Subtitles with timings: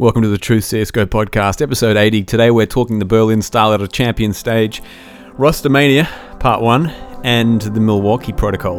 [0.00, 2.24] Welcome to the Truth CSGO podcast, episode 80.
[2.24, 4.82] Today we're talking the Berlin StarLadder champion stage,
[5.36, 6.08] Rostermania,
[6.40, 6.86] part 1,
[7.22, 8.78] and the Milwaukee Protocol.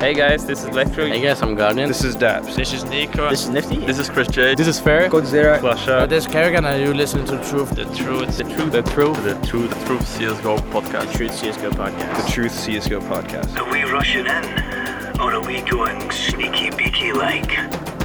[0.00, 1.06] Hey guys, this is Electro.
[1.06, 1.86] Hey guys, I'm Guardian.
[1.86, 2.56] This is Daps.
[2.56, 3.30] This is Nico.
[3.30, 3.76] This is Nifty.
[3.76, 4.56] This is Chris J.
[4.56, 5.08] This is Fair.
[5.08, 5.62] Godzilla.
[5.86, 7.70] Uh, this is Kerrigan and you listen to the Truth.
[7.76, 8.36] The truth.
[8.36, 8.72] The truth.
[8.72, 9.22] The truth.
[9.22, 9.70] The truth.
[9.70, 11.12] The truth CSGO podcast.
[11.12, 12.26] The Truth CSGO podcast.
[12.26, 13.56] The truth CSGO podcast.
[13.56, 15.20] Are we rushing in?
[15.20, 17.95] Or are we going sneaky beaky like?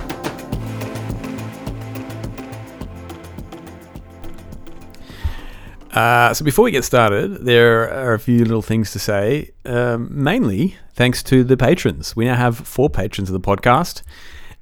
[5.92, 9.52] Uh, so before we get started, there are a few little things to say.
[9.66, 12.16] Um, mainly thanks to the patrons.
[12.16, 14.02] We now have four patrons of the podcast,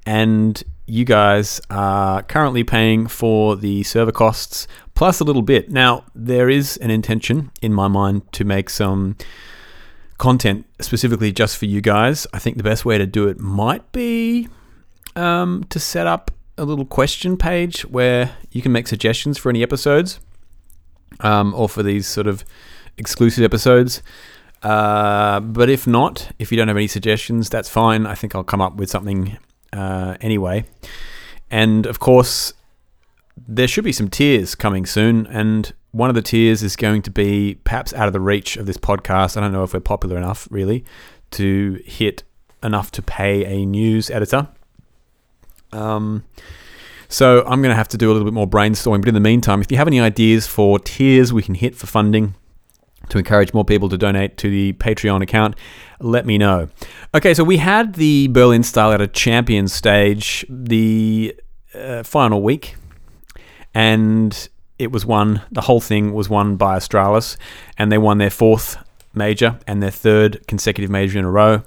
[0.04, 5.70] and you guys are currently paying for the server costs plus a little bit.
[5.70, 9.16] Now there is an intention in my mind to make some
[10.18, 12.26] content specifically just for you guys.
[12.34, 14.48] I think the best way to do it might be
[15.14, 19.62] um, to set up a little question page where you can make suggestions for any
[19.62, 20.18] episodes
[21.20, 22.44] um, or for these sort of
[22.96, 24.02] exclusive episodes.
[24.62, 28.06] Uh, but if not, if you don't have any suggestions, that's fine.
[28.06, 29.38] I think I'll come up with something
[29.72, 30.64] uh, anyway.
[31.50, 32.52] And of course,
[33.48, 35.26] there should be some tiers coming soon.
[35.26, 38.66] And one of the tiers is going to be perhaps out of the reach of
[38.66, 39.36] this podcast.
[39.36, 40.84] I don't know if we're popular enough, really,
[41.32, 42.22] to hit
[42.62, 44.48] enough to pay a news editor.
[45.72, 46.24] Um,
[47.10, 49.00] so I'm going to have to do a little bit more brainstorming.
[49.00, 51.86] But in the meantime, if you have any ideas for tiers we can hit for
[51.86, 52.36] funding
[53.08, 55.56] to encourage more people to donate to the Patreon account,
[55.98, 56.68] let me know.
[57.12, 61.36] Okay, so we had the Berlin StarLadder champion stage the
[61.74, 62.76] uh, final week,
[63.74, 65.42] and it was won.
[65.50, 67.36] The whole thing was won by Astralis,
[67.76, 68.76] and they won their fourth
[69.14, 71.64] major and their third consecutive major in a row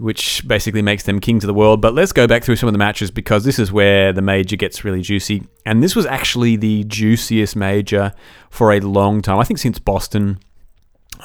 [0.00, 1.82] which basically makes them kings of the world.
[1.82, 4.56] But let's go back through some of the matches because this is where the major
[4.56, 5.42] gets really juicy.
[5.66, 8.14] And this was actually the juiciest major
[8.48, 9.38] for a long time.
[9.38, 10.38] I think since Boston.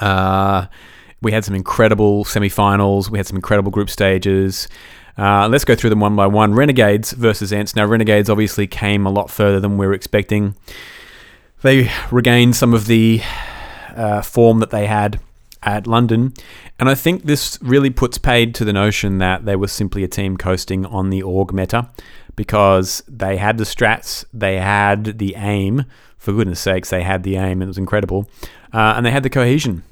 [0.02, 0.68] Uh,
[1.22, 3.09] we had some incredible semifinals.
[3.09, 4.68] We had some incredible group stages.
[5.18, 6.53] Uh, let's go through them one by one.
[6.53, 7.78] Renegades versus ENCE.
[7.78, 10.53] Now, Renegades obviously came a lot further than we were expecting.
[11.62, 13.22] They regained some of the
[13.96, 15.22] uh, form that they had
[15.66, 16.34] at London.
[16.80, 20.08] And I think this really puts paid to the notion that they were simply a
[20.08, 21.90] team coasting on the org meta
[22.36, 25.86] because they had the strats, they had the aim.
[26.18, 27.62] For goodness sakes, they had the aim.
[27.62, 28.30] It was incredible.
[28.74, 29.84] Uh, and they had the cohesion.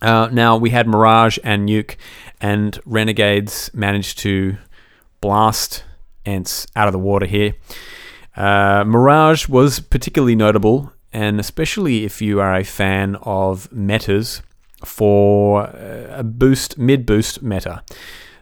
[0.00, 1.96] Uh, now, we had Mirage and Nuke,
[2.40, 4.56] and Renegades managed to
[5.20, 5.82] blast
[6.24, 7.54] ENCE out of the water here.
[8.36, 14.42] Uh, Mirage was particularly notable, and especially if you are a fan of metas,
[14.84, 17.82] for uh, a boost, mid boost meta.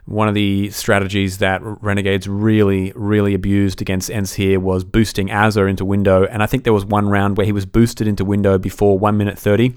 [0.06, 5.68] One of the strategies that Renegades really, really abused against ENCE here was boosting Azza
[5.68, 6.24] into window.
[6.24, 9.16] And I think there was one round where he was boosted into window before 1
[9.16, 9.74] minute 30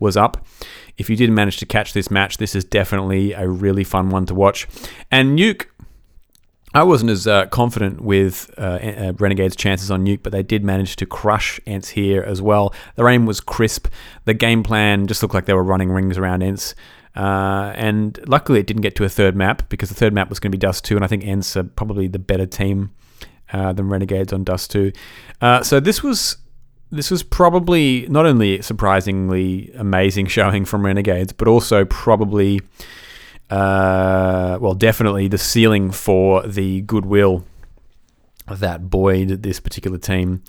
[0.00, 0.44] was up.
[0.98, 4.26] If you didn't manage to catch this match, this is definitely a really fun one
[4.26, 4.66] to watch.
[5.08, 5.66] And Nuke
[6.72, 10.96] I wasn't as uh, confident with uh, Renegade's chances on Nuke, but they did manage
[10.96, 12.72] to crush ENCE here as well.
[12.94, 13.88] Their aim was crisp.
[14.24, 16.74] The game plan just looked like they were running rings around ENCE.
[17.16, 20.38] Uh, and luckily, it didn't get to a third map because the third map was
[20.38, 22.92] going to be Dust 2, and I think ENCE are probably the better team
[23.52, 24.92] uh, than Renegades on Dust 2.
[25.40, 26.36] Uh, so this was
[26.92, 32.60] this was probably not only surprisingly amazing showing from Renegades, but also probably
[33.50, 37.44] uh, well, definitely the ceiling for the goodwill
[38.46, 40.42] that buoyed this particular team.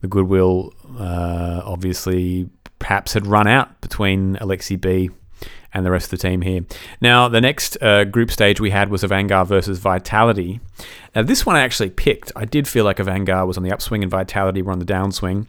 [0.00, 2.48] The goodwill, uh, obviously,
[2.78, 5.10] perhaps had run out between Aleksib
[5.74, 6.62] and the rest of the team here.
[7.00, 10.60] Now, the next uh, group stage we had was Avangar versus Vitality.
[11.14, 12.32] Now, this one I actually picked.
[12.36, 15.46] I did feel like Avangar was on the upswing and Vitality were on the downswing.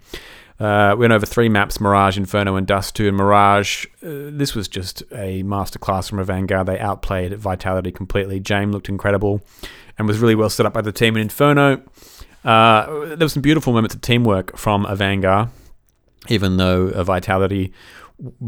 [0.63, 3.09] Uh, we went over three maps Mirage, Inferno, and Dust 2.
[3.09, 6.66] And Mirage, uh, this was just a masterclass from Avangar.
[6.66, 8.40] They outplayed Vitality completely.
[8.40, 9.41] Jame looked incredible
[9.97, 11.18] and was really well set up by the team.
[11.18, 11.81] In Inferno,
[12.46, 15.50] uh, there were some beautiful moments of teamwork from Avangar,
[16.30, 17.74] even though a Vitality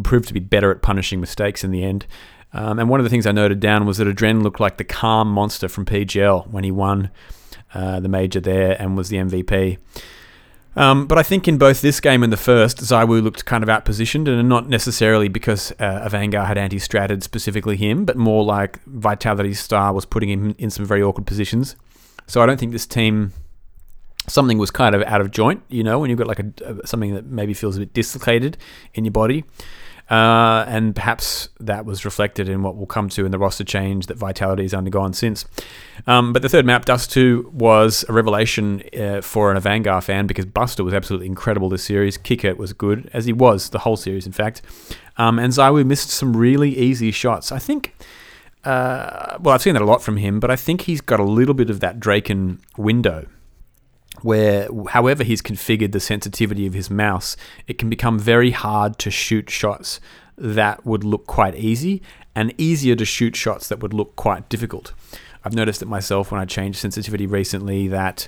[0.03, 2.05] proved to be better at punishing mistakes in the end.
[2.53, 4.85] Um, and one of the things I noted down was that Adren looked like the
[4.85, 7.11] calm monster from PGL when he won
[7.73, 9.79] uh, the major there and was the MVP.
[10.75, 13.69] Um, but I think in both this game and the first, ZywOo looked kind of
[13.69, 19.59] outpositioned, and not necessarily because uh, Avangar had anti-stratted specifically him, but more like Vitality's
[19.59, 21.75] star was putting him in some very awkward positions.
[22.27, 23.31] So I don't think this team
[24.27, 27.13] something was kind of out of joint, you know, when you've got like a something
[27.13, 28.57] that maybe feels a bit dislocated
[28.93, 29.45] in your body.
[30.09, 34.05] Uh, and perhaps that was reflected in what we'll come to in the roster change
[34.05, 35.45] that Vitality has undergone since.
[36.05, 40.27] Um, but the third map, Dust 2, was a revelation uh, for an Avangar fan
[40.27, 42.17] because Buster was absolutely incredible this series.
[42.19, 44.61] qikert was good, as he was the whole series, in fact.
[45.17, 47.51] Um, and ZywOo missed some really easy shots.
[47.51, 47.95] I think.
[48.63, 51.23] Uh, well, I've seen that a lot from him, but I think he's got a
[51.23, 53.27] little bit of that Draken window
[54.21, 57.35] where, however, he's configured the sensitivity of his mouse,
[57.67, 59.99] it can become very hard to shoot shots
[60.37, 62.01] that would look quite easy
[62.35, 64.93] and easier to shoot shots that would look quite difficult.
[65.43, 68.27] I've noticed it myself when I changed sensitivity recently that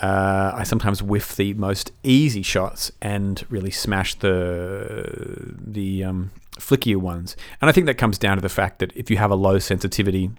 [0.00, 6.96] uh, I sometimes whiff the most easy shots and really smash the the um, flickier
[6.96, 7.36] ones.
[7.60, 9.58] And I think that comes down to the fact that if you have a low
[9.58, 10.30] sensitivity,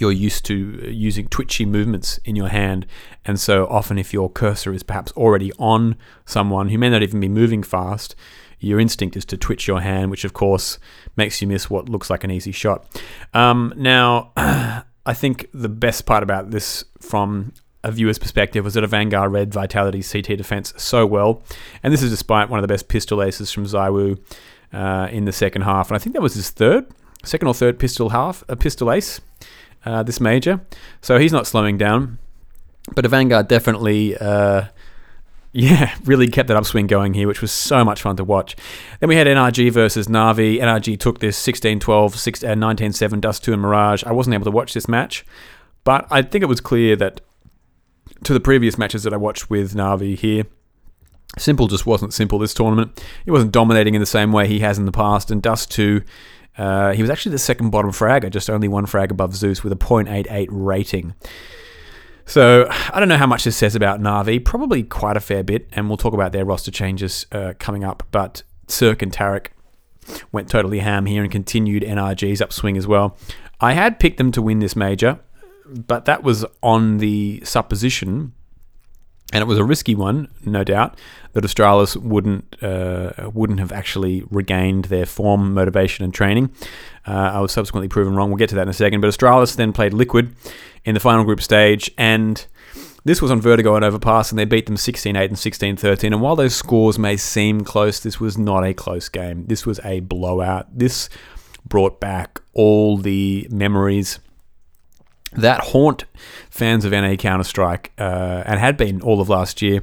[0.00, 0.54] you're used to
[0.90, 2.86] using twitchy movements in your hand.
[3.24, 7.20] And so often, if your cursor is perhaps already on someone who may not even
[7.20, 8.14] be moving fast,
[8.58, 10.78] your instinct is to twitch your hand, which of course
[11.16, 12.86] makes you miss what looks like an easy shot.
[13.34, 17.52] Um, now, I think the best part about this from
[17.84, 21.42] a viewer's perspective was that Avangar read Vitality's CT defense so well.
[21.82, 24.18] And this is despite one of the best pistol aces from ZywOo
[24.72, 25.88] uh, in the second half.
[25.88, 26.86] And I think that was his third,
[27.22, 29.20] second or third pistol half, a pistol ace
[29.86, 30.60] uh, this major.
[31.00, 32.18] So he's not slowing down.
[32.94, 34.64] But Avangar definitely, uh,
[35.52, 38.56] yeah, really kept that upswing going here, which was so much fun to watch.
[39.00, 40.60] Then we had NRG versus Na'Vi.
[40.60, 44.04] NRG took this 16 12, 16, 19 7, Dust 2, and Mirage.
[44.04, 45.24] I wasn't able to watch this match,
[45.84, 47.20] but I think it was clear that
[48.24, 50.44] to the previous matches that I watched with Na'Vi here,
[51.36, 53.02] s1mple just wasn't simple this tournament.
[53.24, 56.02] He wasn't dominating in the same way he has in the past, and Dust 2
[56.58, 59.72] uh, he was actually the second bottom fragger, just only one frag above Zeus with
[59.72, 61.14] a 0.88 rating.
[62.24, 64.44] So I don't know how much this says about Na'Vi.
[64.44, 68.02] Probably quite a fair bit, and we'll talk about their roster changes uh, coming up.
[68.10, 69.52] But CeRq and Tarik
[70.32, 73.16] went totally ham here and continued NRG's upswing as well.
[73.60, 75.20] I had picked them to win this major,
[75.66, 78.32] but that was on the supposition
[79.32, 80.98] and it was a risky one, no doubt,
[81.32, 86.50] that Astralis wouldn't uh, wouldn't have actually regained their form, motivation, and training.
[87.06, 88.30] Uh, I was subsequently proven wrong.
[88.30, 89.00] We'll get to that in a second.
[89.00, 90.34] But Astralis then played Liquid
[90.84, 92.46] in the final group stage, and
[93.04, 96.12] this was on Vertigo and Overpass, and they beat them 16 8 and 16 13.
[96.12, 99.46] And while those scores may seem close, this was not a close game.
[99.46, 100.66] This was a blowout.
[100.76, 101.08] This
[101.68, 104.20] brought back all the memories
[105.36, 106.04] that haunt
[106.50, 109.82] fans of NA Counter Strike uh, and had been all of last year,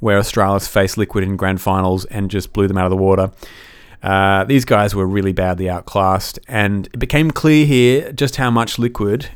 [0.00, 3.30] where Astralis faced Liquid in grand finals and just blew them out of the water.
[4.02, 8.78] Uh, these guys were really badly outclassed, and it became clear here just how much
[8.78, 9.30] Liquid,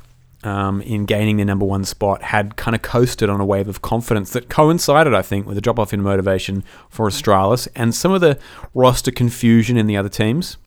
[0.44, 3.80] um, in gaining their number one spot, had kind of coasted on a wave of
[3.80, 8.12] confidence that coincided, I think, with a drop off in motivation for Astralis and some
[8.12, 8.38] of the
[8.74, 10.58] roster confusion in the other teams.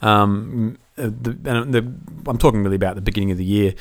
[0.00, 1.92] Um, uh, the, the,
[2.26, 3.74] I'm talking really about the beginning of the year,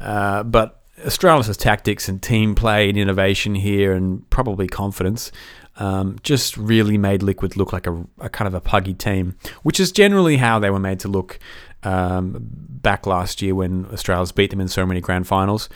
[0.00, 5.32] uh, but Astralis' tactics and team play and innovation here, and probably confidence,
[5.76, 9.80] um, just really made Liquid look like a, a, kind of a puggy team, which
[9.80, 11.38] is generally how they were made to look
[11.82, 15.68] um, back last year when Astralis beat them in so many grand finals,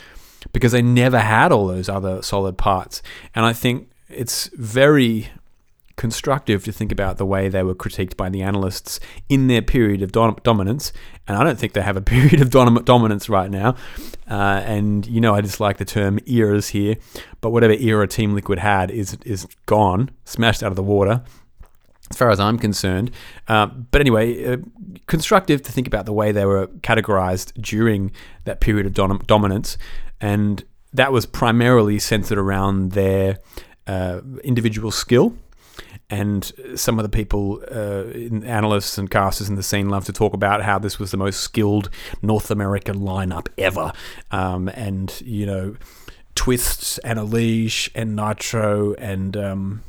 [0.53, 3.03] because they never had all those other solid parts.
[3.35, 5.31] And I think it's very
[5.97, 8.99] constructive to think about the way they were critiqued by the analysts
[9.29, 10.93] in their period of dom- dominance.
[11.29, 13.77] And I don't think they have a period of dom- dominance right now.
[14.29, 16.97] Uh, and you know, I dislike the term eras here,
[17.41, 21.23] but whatever era Team Liquid had is is gone, smashed out of the water.
[22.11, 23.11] As far as I'm concerned,
[23.49, 24.57] uh, but anyway, uh,
[25.07, 28.13] constructive to think about the way they were categorized during
[28.45, 29.79] that period of dom- dominance,
[30.21, 33.39] and that was primarily centered around their
[33.87, 35.35] uh, individual skill
[36.11, 38.05] and some of the people, uh,
[38.47, 41.41] analysts and casters in the scene, love to talk about how this was the most
[41.41, 41.89] skilled
[42.23, 43.93] North American lineup ever.
[44.31, 45.77] Um, and, you know,
[46.35, 49.83] Twistzz and Elige and nitr0 and um,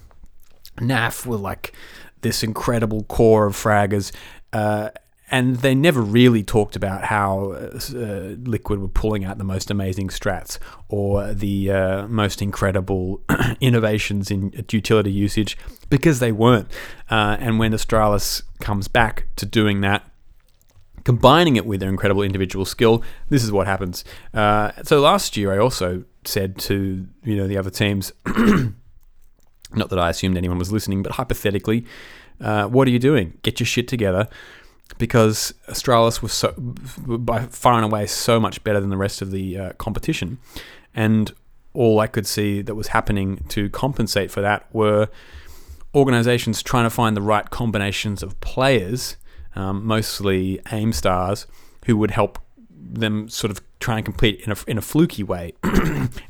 [0.77, 1.73] NAF were like
[2.21, 4.11] this incredible core of fraggers.
[4.53, 4.89] Uh,
[5.31, 10.09] and they never really talked about how uh, Liquid were pulling out the most amazing
[10.09, 13.23] strats or the uh, most incredible
[13.59, 15.57] innovations in utility usage
[15.89, 16.67] because they weren't.
[17.09, 20.07] Uh, and when Astralis comes back to doing that,
[21.03, 24.03] combining it with their incredible individual skill, this is what happens.
[24.33, 28.11] Uh, so last year, I also said to you know the other teams,
[29.73, 31.85] not that I assumed anyone was listening, but hypothetically,
[32.41, 33.39] uh, what are you doing?
[33.41, 34.27] Get your shit together
[34.97, 39.31] because Astralis was so, by far and away so much better than the rest of
[39.31, 40.37] the uh, competition.
[40.93, 41.33] And
[41.73, 45.09] all I could see that was happening to compensate for that were
[45.93, 49.17] organizations trying to find the right combinations of players,
[49.55, 51.47] um, mostly aim stars,
[51.85, 52.39] who would help
[52.69, 55.53] them sort of try and compete in a, in a fluky way.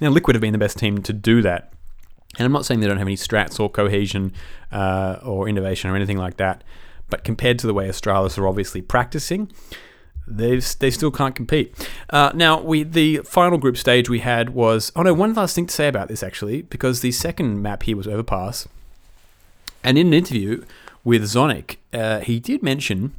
[0.02, 1.72] now, Liquid have been the best team to do that.
[2.38, 4.34] And I'm not saying they don't have any strats or cohesion
[4.72, 6.64] uh, or innovation or anything like that,
[7.10, 9.52] but compared to the way Astralis are obviously practicing,
[10.28, 11.90] they they still can't compete.
[12.10, 15.68] Uh, now we the final group stage we had was oh no one last thing
[15.68, 18.68] to say about this actually because the second map here was Overpass,
[19.84, 20.64] and in an interview
[21.04, 23.14] with Zonic, uh, he did mention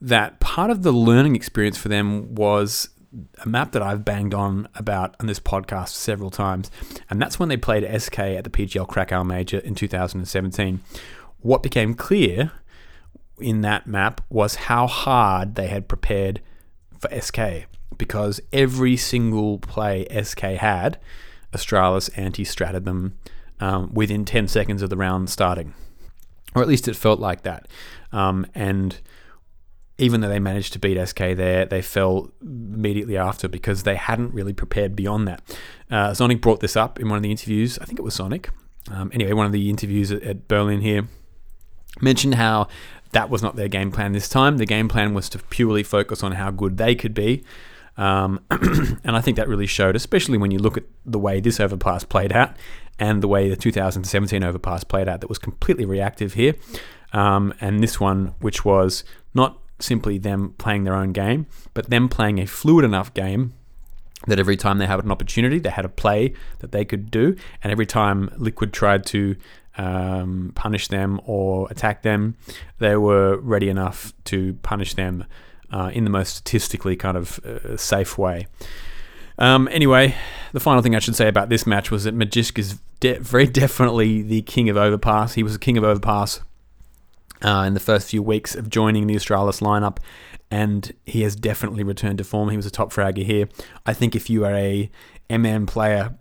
[0.00, 2.90] that part of the learning experience for them was
[3.42, 6.70] a map that I've banged on about on this podcast several times,
[7.08, 10.80] and that's when they played SK at the PGL Krakow Major in 2017.
[11.40, 12.52] What became clear
[13.40, 16.40] in that map was how hard they had prepared
[16.98, 17.66] for SK
[17.98, 20.98] because every single play SK had,
[21.52, 23.18] Astralis anti stratted them
[23.60, 25.74] um, within 10 seconds of the round starting.
[26.54, 27.68] Or at least it felt like that.
[28.12, 29.00] Um, and
[29.98, 34.34] even though they managed to beat SK there, they fell immediately after because they hadn't
[34.34, 35.42] really prepared beyond that.
[35.90, 37.78] Uh, Zonic brought this up in one of the interviews.
[37.78, 38.48] I think it was Zonic.
[38.90, 41.08] Um, anyway, one of the interviews at, at Berlin here
[42.00, 42.68] mentioned how
[43.12, 44.58] that was not their game plan this time.
[44.58, 47.44] The game plan was to purely focus on how good they could be.
[47.96, 51.60] Um, and I think that really showed, especially when you look at the way this
[51.60, 52.54] overpass played out
[52.98, 56.54] and the way the 2017 overpass played out, that was completely reactive here.
[57.12, 62.08] Um, and this one, which was not simply them playing their own game, but them
[62.08, 63.54] playing a fluid enough game
[64.26, 67.36] that every time they had an opportunity, they had a play that they could do.
[67.62, 69.36] And every time Liquid tried to
[69.78, 72.36] um, punish them or attack them,
[72.78, 75.24] they were ready enough to punish them
[75.70, 78.46] uh, in the most statistically kind of uh, safe way.
[79.38, 80.14] Um, anyway,
[80.52, 83.46] the final thing I should say about this match was that Magisk is de- very
[83.46, 85.34] definitely the king of Overpass.
[85.34, 86.40] He was the king of Overpass
[87.44, 89.98] uh, in the first few weeks of joining the Astralis lineup,
[90.50, 92.48] and he has definitely returned to form.
[92.48, 93.48] He was a top fragger here.
[93.84, 94.90] I think if you are a
[95.28, 96.14] MM player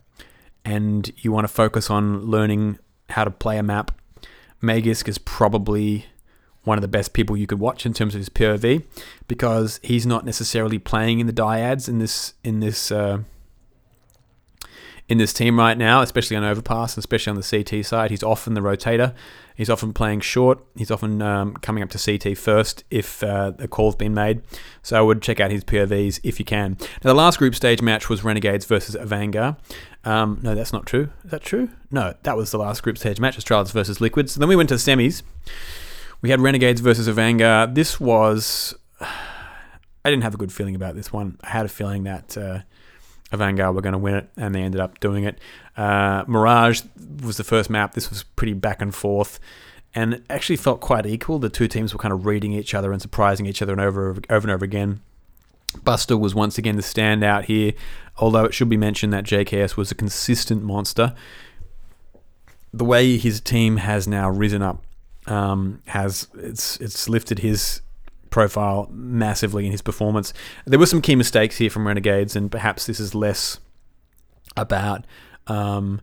[0.66, 3.92] and you want to focus on learning how to play a map,
[4.62, 6.06] Magisk is probably
[6.64, 8.86] one of the best people you could watch in terms of his POV
[9.28, 13.20] because he's not necessarily playing in the dyads in this in this uh,
[15.08, 18.10] in this team right now, especially on overpass, especially on the CT side.
[18.10, 19.14] He's often the rotator.
[19.56, 20.60] He's often playing short.
[20.76, 24.42] He's often um, coming up to CT first if uh, a call's been made.
[24.82, 26.78] So I would check out his POVs if you can.
[27.04, 29.58] Now, the last group stage match was Renegades versus Avangar.
[30.06, 31.10] Um, no, that's not true.
[31.24, 31.70] Is that true?
[31.92, 34.34] No, that was the last group stage match, Astralis versus Liquids.
[34.34, 35.24] So then we went to the semis.
[36.22, 37.74] We had Renegades versus Avangar.
[37.74, 38.76] This was.
[39.02, 41.40] I didn't have a good feeling about this one.
[41.42, 42.38] I had a feeling that.
[42.38, 42.60] Uh,
[43.32, 45.40] Avangar were going to win it, and they ended up doing it.
[45.76, 46.84] Uh, Mirage
[47.24, 47.94] was the first map.
[47.94, 49.40] This was pretty back and forth,
[49.94, 51.40] and it actually felt quite equal.
[51.40, 54.12] The two teams were kind of reading each other and surprising each other and over,
[54.30, 55.02] over and over again.
[55.84, 57.74] Buster was once again the standout here,
[58.17, 61.13] although it should be mentioned that JKS was a consistent monster.
[62.74, 64.84] The way his team has now risen up
[65.27, 67.81] um, has it's it's lifted his
[68.29, 70.34] profile massively in his performance.
[70.65, 73.60] There were some key mistakes here from Renegades, and perhaps this is less
[74.57, 75.05] about.
[75.48, 76.01] Um,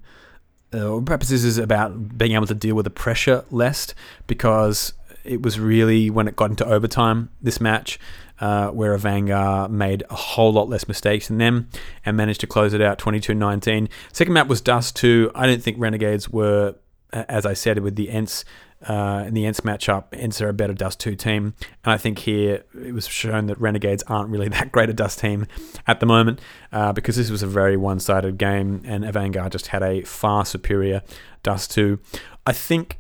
[0.73, 3.95] uh, perhaps this is about being able to deal with the pressure less
[4.27, 7.99] because it was really when it got into overtime this match
[8.41, 11.69] uh, where Avangar made a whole lot less mistakes than them
[12.05, 13.89] and managed to close it out 22-19.
[14.13, 15.31] Second map was Dust 2.
[15.35, 16.75] I don't think Renegades were,
[17.13, 18.45] as I said, with the ENCE
[18.87, 21.55] uh, in the ENCE matchup, ENCE are a better Dust 2 team.
[21.85, 25.21] And I think here it was shown that Renegades aren't really that great a Dust
[25.21, 25.47] team
[25.87, 26.41] at the moment
[26.73, 30.45] uh, because this was a very one sided game and Avangar just had a far
[30.45, 31.03] superior
[31.43, 31.99] Dust 2.
[32.47, 32.99] I think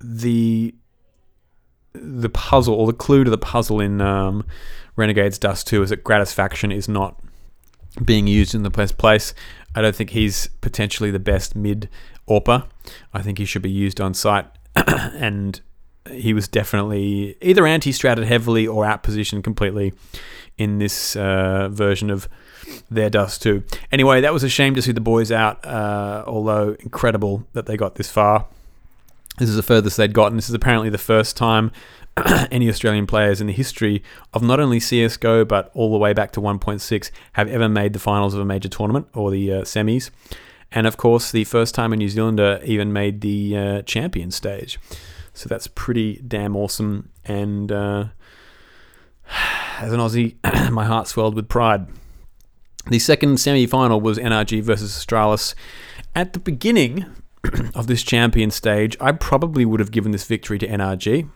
[0.00, 0.74] the
[1.94, 4.44] the puzzle or the clue to the puzzle in um,
[4.96, 7.18] Renegades Dust 2 is that Gratisfaction is not
[8.04, 9.34] being used in the best place.
[9.74, 11.88] I don't think he's potentially the best mid
[12.28, 12.66] AWPer.
[13.12, 15.60] I think he should be used on site, and
[16.10, 19.92] he was definitely either anti-stratted heavily or out positioned completely
[20.56, 22.28] in this uh, version of
[22.90, 23.62] their Dust 2.
[23.92, 27.76] Anyway, that was a shame to see the boys out, uh, although incredible that they
[27.76, 28.46] got this far.
[29.38, 30.36] This is the furthest they'd gotten.
[30.36, 31.70] This is apparently the first time
[32.50, 34.02] any Australian players in the history
[34.32, 37.98] of not only CSGO but all the way back to 1.6 have ever made the
[37.98, 40.10] finals of a major tournament or the uh, semis
[40.70, 44.78] and of course, the first time a New Zealander even made the uh, champion stage.
[45.32, 47.10] So that's pretty damn awesome.
[47.24, 48.06] And uh,
[49.78, 50.36] as an Aussie,
[50.70, 51.86] my heart swelled with pride.
[52.88, 55.54] The second semi final was NRG versus Astralis.
[56.14, 57.06] At the beginning,
[57.74, 61.28] of this champion stage, I probably would have given this victory to NRG.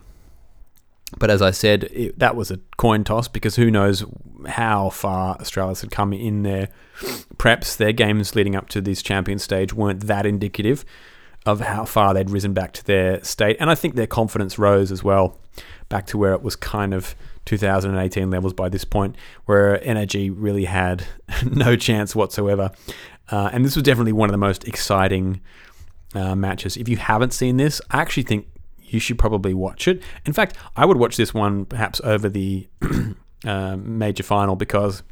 [1.19, 4.05] But as I said, it, that was a coin toss because who knows
[4.47, 6.69] how far Astralis had come in their
[7.37, 7.77] preps.
[7.77, 10.85] Their games leading up to this champion stage weren't that indicative
[11.45, 13.57] of how far they'd risen back to their state.
[13.61, 15.39] And I think their confidence rose as well,
[15.89, 17.15] back to where it was kind of
[17.47, 19.17] 2018 levels by this point,
[19.47, 21.05] where NRG really had
[21.51, 22.71] no chance whatsoever.
[23.31, 25.41] Uh, and this was definitely one of the most exciting
[26.15, 26.77] uh, matches.
[26.77, 28.47] If you haven't seen this, I actually think
[28.79, 30.03] you should probably watch it.
[30.27, 32.69] In fact, I would watch this one perhaps over the
[33.45, 35.03] uh, major final because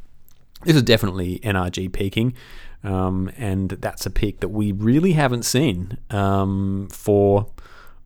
[0.63, 2.35] this is definitely NRG peaking.
[2.83, 7.47] Um, and that's a peak that we really haven't seen um, for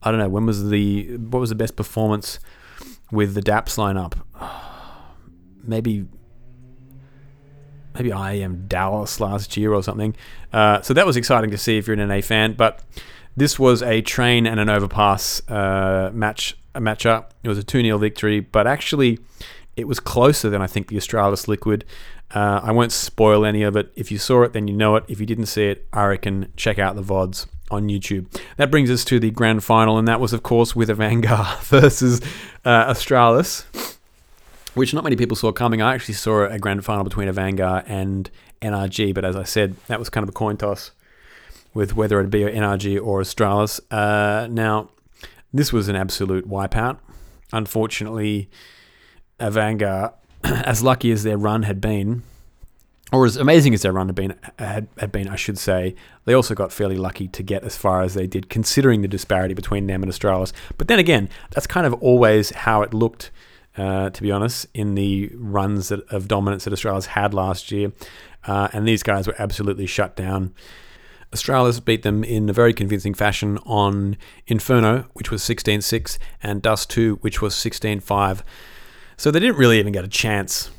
[0.03, 2.39] I don't know when was the what was the best performance
[3.11, 4.15] with the DAPS lineup?
[5.63, 6.07] Maybe
[7.95, 10.15] maybe IEM Dallas last year or something.
[10.53, 12.53] Uh, so that was exciting to see if you're an NA fan.
[12.53, 12.81] But
[13.35, 17.27] this was a train and an overpass uh, match a matchup.
[17.43, 19.19] It was a 2 0 victory, but actually
[19.75, 21.85] it was closer than I think the Astralis Liquid.
[22.33, 23.91] Uh, I won't spoil any of it.
[23.95, 25.05] If you saw it, then you know it.
[25.07, 28.27] If you didn't see it, I reckon check out the VODs on YouTube.
[28.57, 32.21] That brings us to the grand final, and that was, of course, with Avangar versus
[32.63, 33.65] uh, Astralis,
[34.75, 35.81] which not many people saw coming.
[35.81, 38.29] I actually saw a grand final between Avangar and
[38.61, 40.91] NRG, but as I said, that was kind of a coin toss
[41.73, 43.79] with whether it'd be NRG or Astralis.
[43.91, 44.89] Uh, now,
[45.53, 46.97] this was an absolute wipeout.
[47.51, 48.49] Unfortunately,
[49.39, 50.13] Avangar,
[50.43, 52.23] as lucky as their run had been,
[53.11, 56.33] or as amazing as their run had been, had, had been, I should say, they
[56.33, 59.87] also got fairly lucky to get as far as they did, considering the disparity between
[59.87, 60.51] them and Astralis.
[60.77, 63.31] But then again, that's kind of always how it looked,
[63.77, 67.91] uh, to be honest, in the runs that, of dominance that Australia's had last year.
[68.45, 70.53] Uh, and these guys were absolutely shut down.
[71.31, 74.17] Astralis beat them in a very convincing fashion on
[74.47, 78.43] Inferno, which was 16 6, and Dust 2, which was 16 5.
[79.17, 80.69] So they didn't really even get a chance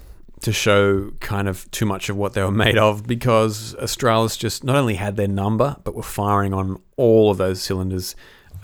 [0.43, 4.65] to show kind of too much of what they were made of because Astralis just
[4.65, 8.15] not only had their number, but were firing on all of those cylinders.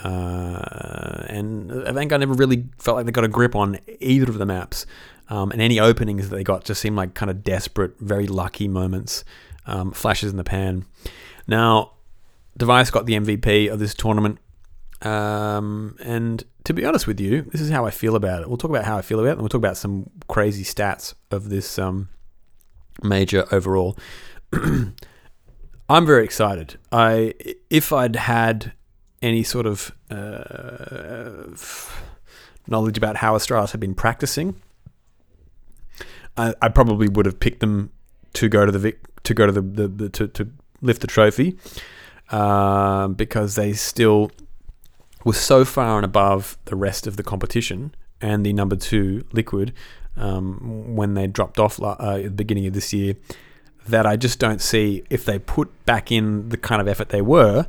[0.02, 4.46] Uh, and Avangar never really felt like they got a grip on either of the
[4.46, 4.86] maps.
[5.28, 8.68] Um, and any openings that they got just seemed like kind of desperate, very lucky
[8.68, 9.24] moments,
[9.66, 10.84] um, flashes in the pan.
[11.46, 11.92] Now,
[12.56, 14.38] Device got the MVP of this tournament.
[15.00, 18.48] Um, and to be honest with you, this is how I feel about it.
[18.48, 21.14] We'll talk about how I feel about it, and we'll talk about some crazy stats
[21.30, 22.08] of this um,
[23.02, 23.96] major overall.
[25.88, 26.78] I'm very excited.
[26.90, 27.34] I
[27.68, 28.72] if I'd had
[29.22, 31.56] any sort of uh,
[32.66, 34.56] knowledge about how Astralis had been practicing,
[36.36, 37.90] I, I, probably would have picked them
[38.34, 40.48] to go to the Vic, to go to the, the, the to, to
[40.80, 41.56] lift the trophy
[42.30, 44.30] uh, because they still
[45.24, 49.72] were so far and above the rest of the competition and the number two liquid
[50.16, 53.14] um, when they dropped off uh, at the beginning of this year
[53.86, 57.22] that I just don't see if they put back in the kind of effort they
[57.22, 57.66] were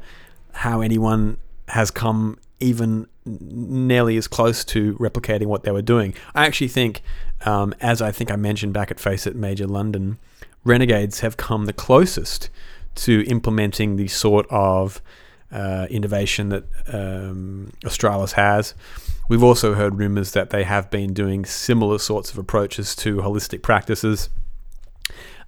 [0.53, 1.37] how anyone
[1.69, 6.13] has come even nearly as close to replicating what they were doing.
[6.33, 7.01] I actually think,
[7.45, 10.17] um, as I think I mentioned back at FACEIT Major London,
[10.63, 12.49] Renegades have come the closest
[12.95, 15.01] to implementing the sort of
[15.51, 18.73] uh, innovation that um, Astralis has.
[19.29, 23.61] We've also heard rumours that they have been doing similar sorts of approaches to holistic
[23.61, 24.29] practices.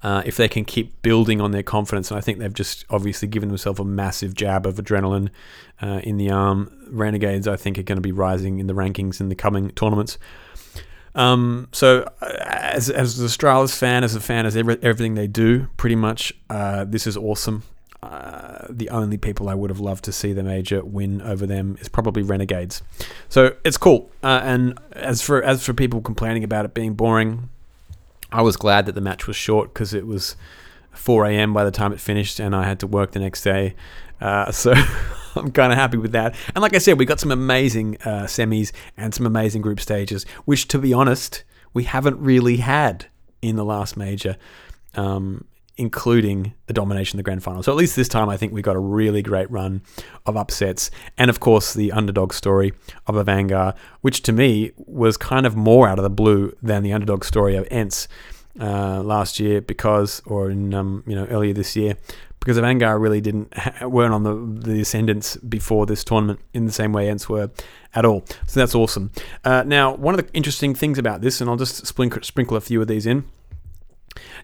[0.06, 3.28] Uh, if they can keep building on their confidence, and I think they've just obviously
[3.28, 5.30] given themselves a massive jab of adrenaline
[5.82, 6.72] uh, in the arm.
[6.92, 10.20] Renegades, I think, are going to be rising in the rankings in the coming tournaments.
[11.16, 15.26] Um, so, uh, as, as an Astralis fan, as a fan, as every, everything they
[15.26, 17.64] do, pretty much, uh, this is awesome.
[18.04, 21.78] Uh, the only people I would have loved to see the major win over them
[21.82, 22.84] is probably Renegades.
[23.28, 24.12] So it's cool.
[24.22, 27.50] Uh, and as for as for people complaining about it being boring,
[28.32, 30.36] I was glad that the match was short because it was
[30.92, 31.54] 4 a.m.
[31.54, 33.76] by the time it finished, and I had to work the next day.
[34.20, 34.74] Uh, so
[35.36, 36.36] I'm kind of happy with that.
[36.54, 40.26] And like I said, we got some amazing uh, semis and some amazing group stages,
[40.46, 43.08] which, to be honest, we haven't really had
[43.42, 44.38] in the last major.
[44.96, 45.46] Um,
[45.78, 47.62] including the domination of the grand final.
[47.62, 49.82] So at least this time, I think we got a really great run
[50.26, 52.74] of upsets, and of course the underdog story
[53.08, 56.94] of Avangar, which to me was kind of more out of the blue than the
[56.94, 58.08] underdog story of ENCE
[58.60, 61.98] uh, last year, because or in um, you know earlier this year,
[62.40, 66.94] because Avangar really didn't weren't on the the ascendants before this tournament in the same
[66.94, 67.52] way ENCE were
[67.94, 68.24] at all.
[68.48, 69.12] So that's awesome.
[69.44, 72.62] Uh, now, one of the interesting things about this, and I'll just sprinkle, sprinkle a
[72.62, 73.26] few of these in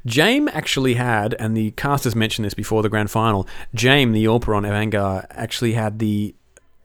[0.06, 3.48] Jame actually had, and the cast has mentioned this before the grand final.
[3.76, 6.36] Jame, the AWPer on Avangar, actually had the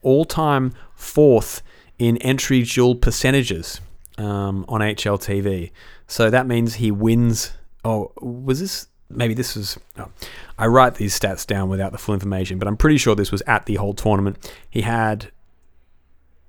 [0.01, 1.61] all-time fourth
[1.99, 3.81] in entry duel percentages
[4.17, 5.71] um, on HLTV.
[6.07, 7.53] So that means he wins.
[7.83, 8.87] Oh, was this?
[9.09, 9.77] Maybe this was.
[9.97, 10.09] Oh,
[10.57, 13.41] I write these stats down without the full information, but I'm pretty sure this was
[13.47, 14.53] at the whole tournament.
[14.69, 15.31] He had.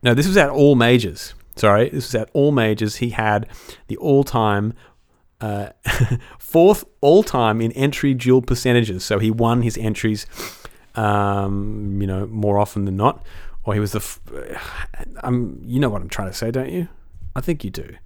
[0.03, 1.35] No, this was at all majors.
[1.57, 2.97] Sorry, this was at all majors.
[2.97, 3.49] He had
[3.89, 4.75] the all-time
[5.41, 5.71] uh,
[6.39, 9.05] fourth all-time in entry duel percentages.
[9.05, 10.27] So he won his entries,
[10.95, 13.25] um, you know, more often than not,
[13.65, 13.99] or he was the.
[13.99, 14.21] F-
[15.23, 16.89] I'm, you know what I'm trying to say, don't you?
[17.37, 17.97] I think you do.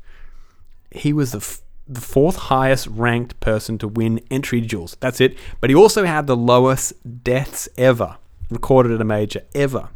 [0.91, 4.97] He was the f- the fourth highest ranked person to win entry duels.
[5.01, 5.37] That's it.
[5.61, 6.93] But he also had the lowest
[7.25, 8.19] deaths ever
[8.51, 9.89] recorded at a major ever.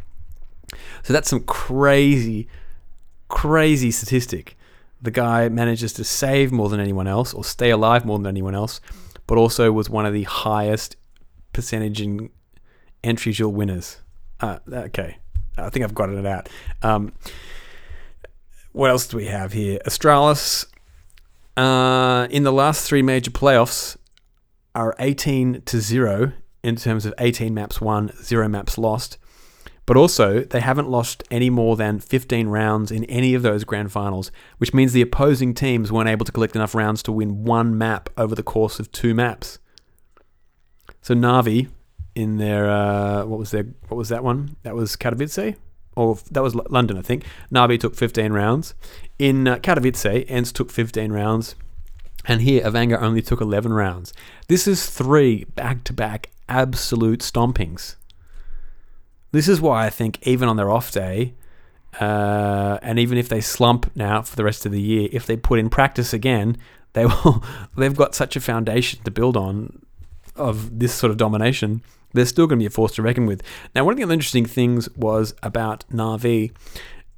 [1.02, 2.48] So that's some crazy,
[3.28, 4.56] crazy statistic.
[5.00, 8.54] The guy manages to save more than anyone else or stay alive more than anyone
[8.54, 8.80] else,
[9.26, 10.96] but also was one of the highest
[11.52, 12.30] percentage in
[13.04, 14.00] entry duel winners.
[14.40, 15.18] Uh, okay,
[15.56, 16.48] I think I've got it out.
[16.82, 17.12] Um,
[18.72, 19.78] what else do we have here?
[19.86, 20.66] Astralis,
[21.56, 23.96] uh, in the last three major playoffs,
[24.74, 26.32] are 18 to 0
[26.62, 29.16] in terms of 18 maps won, 0 maps lost.
[29.86, 33.92] But also, they haven't lost any more than 15 rounds in any of those grand
[33.92, 37.78] finals, which means the opposing teams weren't able to collect enough rounds to win one
[37.78, 39.60] map over the course of two maps.
[41.02, 41.68] So Navi,
[42.16, 44.56] in their uh, what was their what was that one?
[44.64, 45.54] That was Katowice,
[45.94, 47.24] or that was L- London, I think.
[47.52, 48.74] Navi took 15 rounds.
[49.20, 51.54] In uh, Katowice, ENCE took 15 rounds.
[52.28, 54.12] And here, Avangar only took 11 rounds.
[54.48, 57.94] This is three back to back absolute stompings.
[59.32, 61.34] This is why I think even on their off day,
[62.00, 65.36] uh, and even if they slump now for the rest of the year, if they
[65.36, 66.56] put in practice again,
[66.92, 67.44] they will.
[67.76, 69.82] They've got such a foundation to build on
[70.34, 71.82] of this sort of domination.
[72.12, 73.42] They're still going to be a force to reckon with.
[73.74, 76.52] Now, one of the other interesting things was about Navi,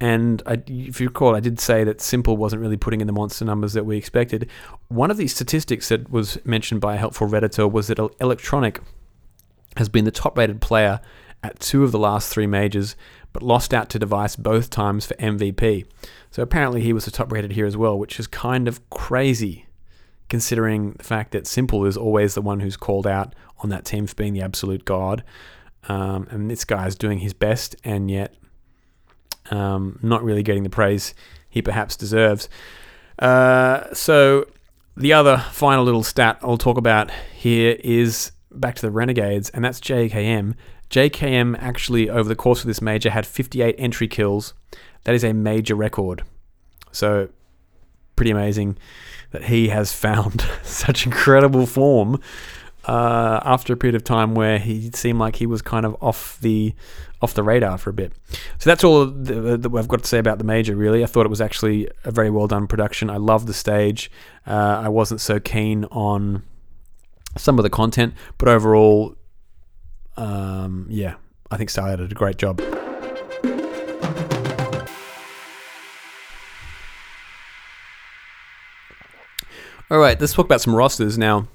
[0.01, 3.13] and I, if you recall, I did say that s1mple wasn't really putting in the
[3.13, 4.49] monster numbers that we expected.
[4.89, 8.81] One of the statistics that was mentioned by a helpful redditor was that Electronic
[9.77, 11.01] has been the top-rated player
[11.43, 12.97] at two of the last three majors,
[13.33, 15.87] but lost out to Device both times for MVP.
[16.31, 19.67] So apparently he was the top rated here as well, which is kind of crazy
[20.29, 24.07] considering the fact that s1mple is always the one who's called out on that team
[24.07, 25.25] for being the absolute god.
[25.89, 28.35] Um, and this guy is doing his best and yet
[29.51, 31.15] um, not really getting the praise
[31.49, 32.49] he perhaps deserves.
[33.19, 34.47] Uh, so
[34.97, 39.65] the other final little stat I'll talk about here is back to the Renegades, and
[39.65, 40.55] that's JKS.
[40.91, 44.55] JKS actually, over the course of this major, had 58 entry kills.
[45.05, 46.23] That is a major record.
[46.93, 47.29] So,
[48.17, 48.79] pretty amazing
[49.31, 52.21] that he has found such incredible form
[52.87, 56.39] uh, after a period of time where he seemed like he was kind of off
[56.41, 56.75] the
[57.21, 58.13] off the radar for a bit.
[58.59, 60.75] So that's all that I've got to say about the major.
[60.75, 63.11] Really, I thought it was actually a very well done production.
[63.11, 64.11] I love the stage.
[64.47, 66.45] Uh, I wasn't so keen on
[67.37, 69.17] some of the content, but overall,
[70.19, 71.15] um, yeah,
[71.51, 72.61] I think StarLadder did a great job.
[79.91, 81.49] All right, let's talk about some rosters now.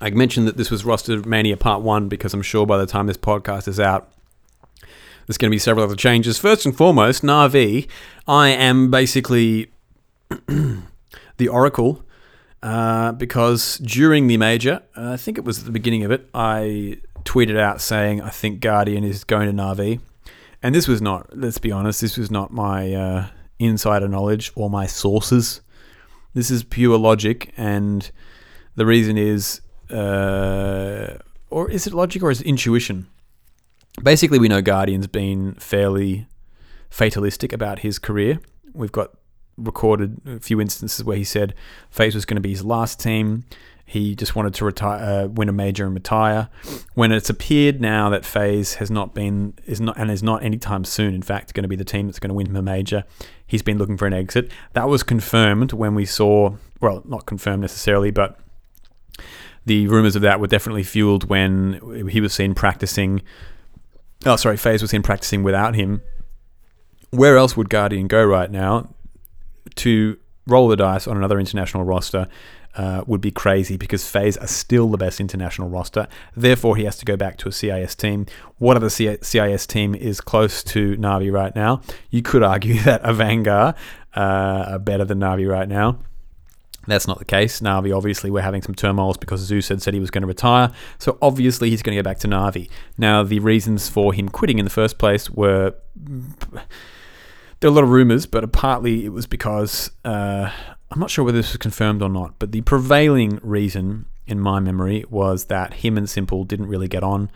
[0.00, 3.06] I mentioned that this was Roster Mania Part 1 because I'm sure by the time
[3.06, 4.10] this podcast is out,
[5.26, 6.38] there's going to be several other changes.
[6.38, 7.86] First and foremost, Navi.
[8.26, 9.70] I am basically
[10.48, 12.04] the Oracle
[12.62, 16.28] uh, because during the major, uh, I think it was at the beginning of it,
[16.34, 20.00] I tweeted out saying I think Guardian is going to Navi.
[20.62, 23.26] And this was not, let's be honest, this was not my uh,
[23.58, 25.60] insider knowledge or my sources.
[26.34, 28.10] This is pure logic, and
[28.74, 29.60] the reason is,
[29.90, 31.18] uh,
[31.50, 33.06] or is it logic or is it intuition?
[34.02, 36.26] Basically, we know Guardian's been fairly
[36.90, 38.40] fatalistic about his career.
[38.72, 39.10] We've got
[39.56, 41.54] recorded a few instances where he said
[41.90, 43.44] FaZe was going to be his last team.
[43.90, 46.50] He just wanted to retire, uh, win a major and retire.
[46.92, 50.84] When it's appeared now that FaZe has not been is not and is not anytime
[50.84, 53.04] soon, in fact, going to be the team that's going to win him a major,
[53.46, 54.50] he's been looking for an exit.
[54.74, 58.38] That was confirmed when we saw, well, not confirmed necessarily, but
[59.64, 63.22] the rumors of that were definitely fueled when he was seen practicing.
[64.26, 66.02] Oh, sorry, FaZe was seen practicing without him.
[67.08, 68.90] Where else would Guardian go right now?
[69.76, 72.28] To roll the dice on another international roster
[72.74, 76.06] uh, would be crazy because FaZe are still the best international roster.
[76.36, 78.26] Therefore, he has to go back to a CIS team.
[78.58, 81.80] What other CIS team is close to Navi right now?
[82.10, 83.74] You could argue that Avangar
[84.16, 84.20] uh,
[84.70, 85.98] are better than Navi right now.
[86.86, 87.60] That's not the case.
[87.60, 90.72] Navi, obviously, we're having some turmoils because Zeus had said he was going to retire.
[90.98, 92.70] So obviously, he's going to go back to Navi.
[92.96, 95.74] Now, the reasons for him quitting in the first place were.
[97.60, 99.90] There were a lot of rumors, but partly it was because.
[100.04, 100.50] Uh,
[100.90, 104.60] I'm not sure whether this was confirmed or not, but the prevailing reason in my
[104.60, 107.30] memory was that him and s1mple didn't really get on,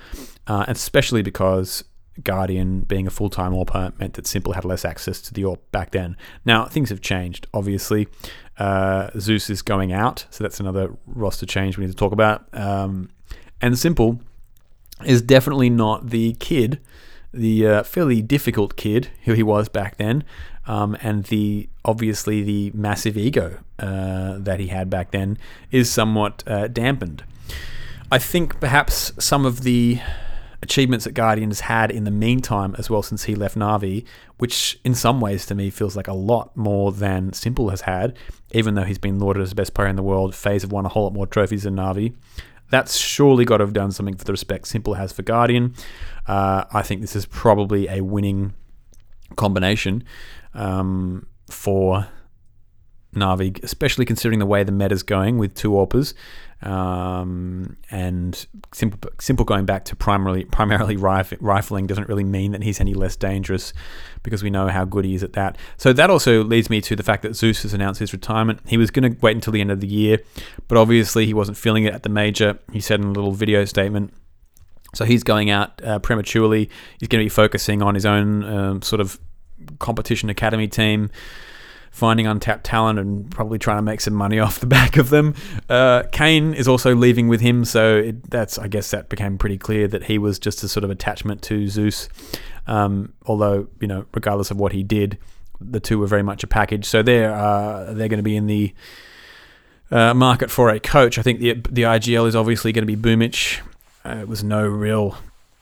[0.46, 1.84] uh, especially because
[2.22, 5.58] Guardian being a full time AWPer meant that s1mple had less access to the AWP
[5.70, 6.16] back then.
[6.44, 8.08] Now, things have changed, obviously.
[8.58, 12.46] Uh, Zeus is going out, so that's another roster change we need to talk about.
[12.52, 13.10] Um,
[13.60, 14.20] and s1mple
[15.04, 16.80] is definitely not the kid,
[17.32, 20.24] the uh, fairly difficult kid who he was back then,
[20.66, 25.38] um, and the obviously the massive ego uh, that he had back then
[25.70, 27.24] is somewhat uh, dampened.
[28.10, 30.00] I think perhaps some of the
[30.62, 34.04] achievements that Guardian has had in the meantime as well since he left Navi,
[34.38, 38.16] which in some ways to me feels like a lot more than s1mple has had,
[38.52, 40.34] even though he's been lauded as the best player in the world.
[40.34, 42.14] FaZe have won a whole lot more trophies than Navi.
[42.72, 45.74] That's surely got to have done something for the respect s1mple has for Guardian.
[46.26, 48.54] Uh, I think this is probably a winning
[49.36, 50.04] combination
[50.54, 52.08] um, for
[53.14, 56.14] Navi, especially considering the way the meta's going with two AWPers.
[56.62, 58.34] Um, and
[58.70, 62.94] s1mple, s1mple going back to primarily primarily rif- rifling doesn't really mean that he's any
[62.94, 63.72] less dangerous
[64.22, 65.58] because we know how good he is at that.
[65.76, 68.60] So that also leads me to the fact that Zeus has announced his retirement.
[68.66, 70.18] He was going to wait until the end of the year,
[70.68, 72.58] but obviously he wasn't feeling it at the major.
[72.72, 74.12] He said in a little video statement.
[74.94, 76.68] So he's going out uh, prematurely.
[77.00, 79.18] He's going to be focusing on his own um, sort of
[79.78, 81.10] competition academy team
[81.92, 85.34] finding untapped talent and probably trying to make some money off the back of them.
[85.68, 89.58] Uh, kane is also leaving with him, so it, that's I guess that became pretty
[89.58, 92.08] clear that he was just a sort of attachment to Zeus.
[92.66, 95.18] Um, although you know, regardless of what he did,
[95.60, 96.86] the two were very much a package.
[96.86, 98.74] So they're uh, they're going to be in the
[99.90, 101.18] uh, market for a coach.
[101.18, 103.60] I think the the IGL is obviously going to be Boombl4.
[104.04, 105.16] Uh, it was no real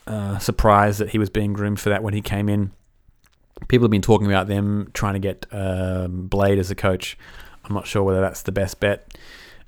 [0.07, 2.73] uh, surprise that he was being groomed for that when he came in
[3.69, 7.17] people have been talking about them trying to get um, B1ad3 as a coach.
[7.65, 9.17] I'm not sure whether that's the best bet.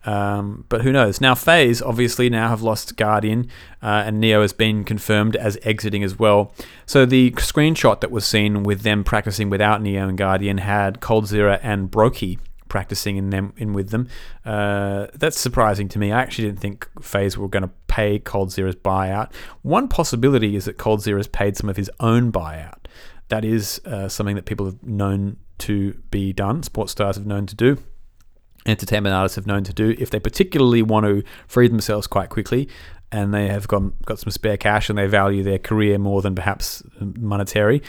[0.05, 1.21] Um, but who knows?
[1.21, 3.49] Now, FaZe obviously now have lost Guardian,
[3.83, 6.53] uh, and Neo has been confirmed as exiting as well.
[6.87, 11.27] So the screenshot that was seen with them practicing without Neo and Guardian had Cold
[11.27, 14.09] coldzera and broky practicing in them in with them.
[14.45, 16.11] Uh, that's surprising to me.
[16.11, 19.33] I actually didn't think FaZe were going to pay Cold coldzera's buyout.
[19.61, 22.82] One possibility is that coldzera's paid some of his own buyout
[23.33, 26.62] that is uh, something that people have known to be done.
[26.62, 27.79] Sports stars have known to do.
[28.66, 29.97] Entertainment artists have known to do.
[29.99, 32.68] If they particularly want to free themselves quite quickly,
[33.11, 36.35] and they have got got some spare cash and they value their career more than
[36.35, 37.83] perhaps monetary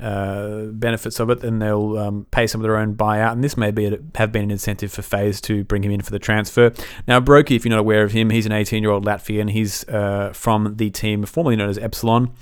[0.00, 3.32] uh, benefits of it, then they'll um, pay some of their own buyout.
[3.32, 6.10] And this may be have been an incentive for FaZe to bring him in for
[6.10, 6.72] the transfer.
[7.06, 9.48] Now, broky, if you're not aware of him, he's an 18 year old Latvian.
[9.50, 12.32] He's uh, from the team formerly known as Epsilon.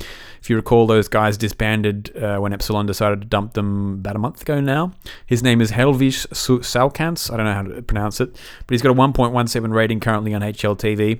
[0.46, 4.20] If you recall, those guys disbanded uh, when Epsilon decided to dump them about a
[4.20, 4.92] month ago now.
[5.26, 7.32] His name is Helvijs Saukants.
[7.32, 10.42] I don't know how to pronounce it, but he's got a 1.17 rating currently on
[10.42, 11.18] HLTV.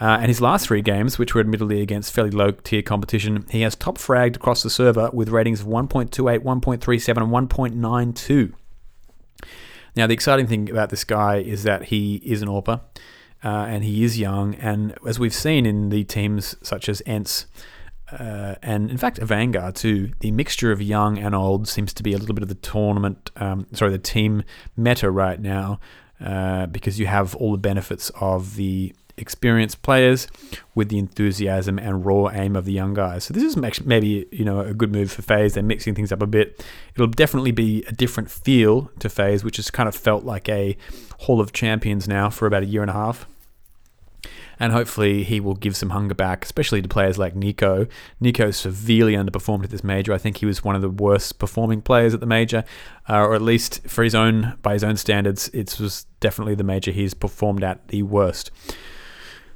[0.00, 3.62] Uh, and his last three games, which were admittedly against fairly low tier competition, he
[3.62, 8.52] has top fragged across the server with ratings of 1.28, 1.37, and 1.92.
[9.96, 12.80] Now, the exciting thing about this guy is that he is an AWPer
[13.42, 14.54] uh, and he is young.
[14.54, 17.46] And as we've seen in the teams such as ENCE,
[18.12, 20.12] uh, and in fact Avangar too.
[20.20, 23.30] The mixture of young and old seems to be a little bit of the tournament,
[23.36, 24.42] um, sorry, the team
[24.76, 25.80] meta right now,
[26.20, 30.28] uh, because you have all the benefits of the experienced players
[30.74, 33.24] with the enthusiasm and raw aim of the young guys.
[33.24, 35.54] So this is maybe you know a good move for FaZe.
[35.54, 36.64] They're mixing things up a bit.
[36.94, 40.76] It'll definitely be a different feel to FaZe, which has kind of felt like a
[41.20, 43.26] Hall of Champions now for about a year and a half
[44.60, 47.86] and hopefully he will give some hunger back, especially to players like Nico.
[48.20, 50.12] Nico severely underperformed at this major.
[50.12, 52.64] I think he was one of the worst performing players at the major,
[53.08, 56.62] uh, or at least for his own by his own standards, it was definitely the
[56.62, 58.50] major he's performed at the worst.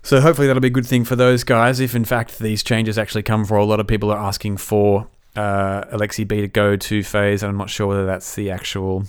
[0.02, 1.80] So hopefully that'll be a good thing for those guys.
[1.80, 5.08] If in fact these changes actually come for a lot of people are asking for
[5.36, 9.04] uh, Aleksib to go to FaZe, and I'm not sure whether that's the actual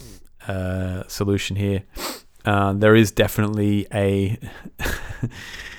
[0.47, 1.83] uh, solution here.
[2.43, 4.37] Uh, there is definitely a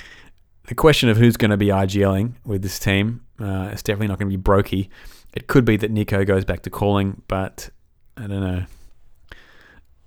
[0.67, 4.19] the question of who's going to be IGLing with this team uh, is definitely not
[4.19, 4.89] going to be broky.
[5.35, 7.71] It could be that NiKo goes back to calling, but
[8.17, 8.65] I don't know.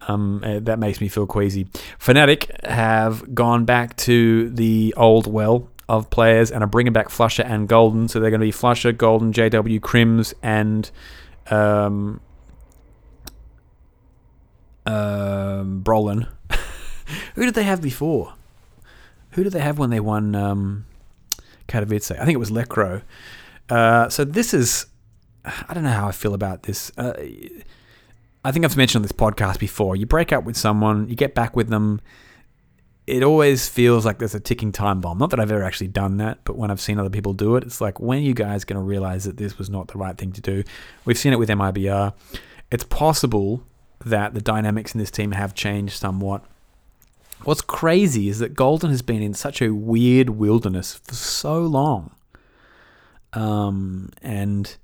[0.08, 1.66] Um, uh, that makes me feel queasy.
[2.00, 7.44] Fnatic have gone back to the old well of players and are bringing back flusha
[7.46, 8.08] and Golden.
[8.08, 10.90] So they're going to be flusha, Golden, JW, KRIMZ, and
[11.52, 12.22] um,
[14.86, 16.28] um, Brollan.
[17.36, 18.34] Who did they have before?
[19.32, 20.86] Who did they have when they won um,
[21.68, 22.12] Katowice?
[22.12, 23.04] I think it was Lekro.
[23.70, 24.88] Uh, so this is,
[25.46, 26.92] I don't know how I feel about this.
[26.98, 27.14] Uh,
[28.44, 29.96] I think I've mentioned on this podcast before.
[29.96, 32.02] You break up with someone, you get back with them.
[33.06, 35.18] It always feels like there's a ticking time bomb.
[35.18, 37.64] Not that I've ever actually done that, but when I've seen other people do it,
[37.64, 40.18] it's like, when are you guys going to realize that this was not the right
[40.18, 40.64] thing to do?
[41.06, 42.14] We've seen it with MIBR.
[42.72, 43.64] It's possible
[44.06, 46.46] that the dynamics in this team have changed somewhat.
[47.44, 52.12] What's crazy is that Golden has been in such a weird wilderness for so long.
[53.34, 54.76] Um, and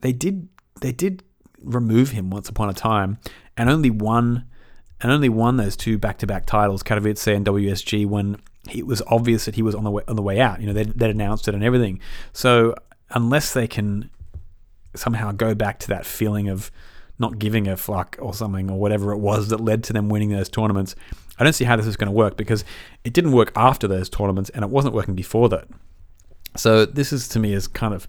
[0.00, 0.48] they did
[0.80, 1.22] they did
[1.62, 3.18] remove him once upon a time,
[3.56, 4.46] and only won
[5.00, 8.38] and only won those two back to back titles, Katowice and WSG, when
[8.72, 10.60] it was obvious that he was on the way on the way out.
[10.60, 12.00] You know, they they announced it and everything.
[12.32, 12.74] So
[13.10, 14.10] unless they can
[14.94, 16.70] somehow go back to that feeling of
[17.18, 20.30] not giving a fuck or something or whatever it was that led to them winning
[20.30, 20.94] those tournaments,
[21.38, 22.64] I don't see how this is going to work because
[23.04, 25.66] it didn't work after those tournaments and it wasn't working before that.
[26.56, 28.06] So this is to me is kind of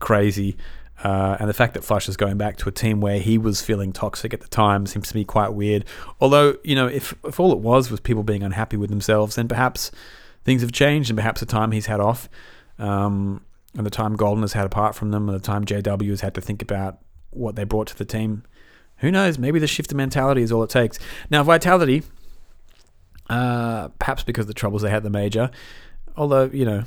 [0.00, 0.56] crazy.
[1.02, 3.60] Uh, and the fact that flusha is going back to a team where he was
[3.60, 5.84] feeling toxic at the time seems to me quite weird.
[6.20, 9.48] Although, you know, if, if all it was was people being unhappy with themselves, then
[9.48, 9.90] perhaps
[10.44, 12.28] things have changed and perhaps the time he's had off
[12.78, 13.44] um,
[13.76, 16.34] and the time Golden has had apart from them and the time JW has had
[16.34, 16.98] to think about
[17.30, 18.44] what they brought to the team.
[18.98, 19.38] Who knows?
[19.38, 20.98] Maybe the shift of mentality is all it takes.
[21.28, 22.04] Now, Vitality,
[23.30, 25.50] uh, perhaps because of the troubles they had the major,
[26.16, 26.84] although, you know,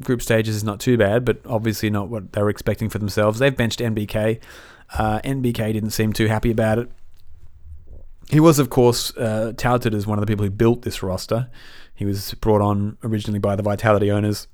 [0.00, 3.38] group stages is not too bad, but obviously not what they were expecting for themselves.
[3.38, 4.40] They've benched NBK.
[4.96, 6.90] Uh, NBK didn't seem too happy about it.
[8.30, 11.50] He was, of course, uh, touted as one of the people who built this roster.
[11.94, 14.48] He was brought on originally by the Vitality owners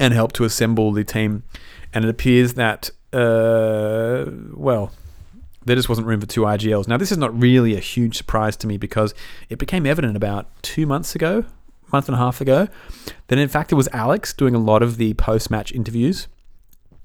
[0.00, 1.44] and helped to assemble the team.
[1.92, 4.90] And it appears that, uh, well,
[5.64, 6.88] there just wasn't room for two IGLs.
[6.88, 9.14] Now, this is not really a huge surprise to me because
[9.48, 11.44] it became evident about two months ago,
[11.92, 12.68] month and a half ago,
[13.28, 16.28] that in fact it was Alex doing a lot of the post match interviews.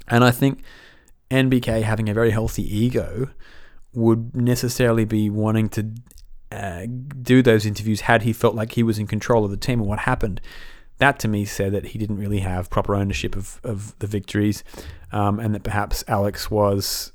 [0.08, 0.62] And I think
[1.32, 3.30] NBK having a very healthy ego
[3.94, 5.92] would necessarily be wanting to
[6.52, 6.86] uh,
[7.22, 9.88] do those interviews had he felt like he was in control of the team and
[9.88, 10.42] what happened.
[10.98, 14.64] That to me said that he didn't really have proper ownership of, of the victories
[15.12, 17.12] um, and that perhaps Alex was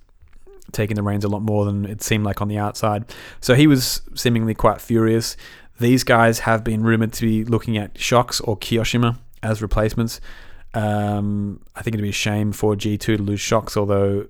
[0.74, 3.04] taking the reins a lot more than it seemed like on the outside.
[3.40, 5.36] So he was seemingly quite furious.
[5.80, 10.20] These guys have been rumored to be looking at shox or kioShiMa as replacements.
[10.74, 14.26] Um, I think it'd be a shame for G2 to lose shox, although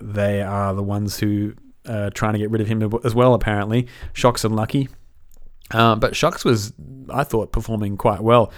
[0.00, 1.54] they are the ones who
[1.88, 3.88] are trying to get rid of him as well, apparently.
[4.14, 4.88] shox and Lucky.
[5.70, 6.72] Uh, but shox was,
[7.10, 8.52] I thought, performing quite well.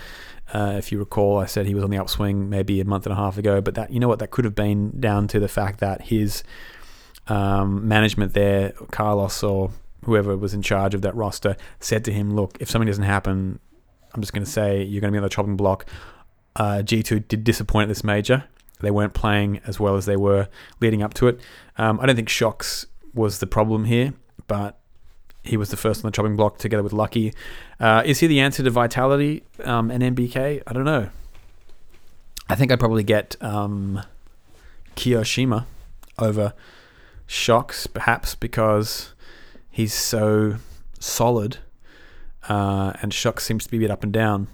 [0.53, 3.13] Uh, if you recall, I said he was on the upswing maybe a month and
[3.13, 5.49] a half ago, but that you know what that could have been down to the
[5.49, 6.43] fact that his
[7.31, 9.71] um, management there, Carlos or
[10.05, 13.61] whoever was in charge of that roster, said to him, "Look, if something doesn't happen,
[14.13, 15.87] I'm just going to say you're going to be on the chopping block."
[16.57, 18.45] Uh, G2 did disappoint at this major.
[18.81, 20.49] They weren't playing as well as they were
[20.81, 21.41] leading up to it.
[21.79, 24.15] Um, I don't think shox was the problem here,
[24.49, 24.79] but
[25.45, 27.33] he was the first on the chopping block together with Lucky.
[27.79, 30.63] Uh, is he the answer to Vitality um, and NBK?
[30.67, 31.11] I don't know.
[32.49, 34.03] I think I'd probably get um,
[34.97, 35.67] kioShiMa
[36.19, 36.53] over
[37.31, 39.15] shox, perhaps because
[39.71, 40.57] he's so
[40.99, 41.59] solid,
[42.49, 44.49] uh, and shox seems to be a bit up and down.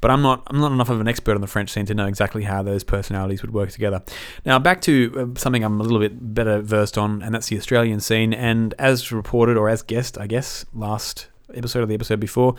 [0.00, 2.06] But I'm not I'm not enough of an expert on the French scene to know
[2.06, 4.02] exactly how those personalities would work together.
[4.44, 7.56] Now back to uh, something I'm a little bit better versed on, and that's the
[7.56, 8.34] Australian scene.
[8.34, 12.54] And as reported or as guessed, I guess last episode or the episode before,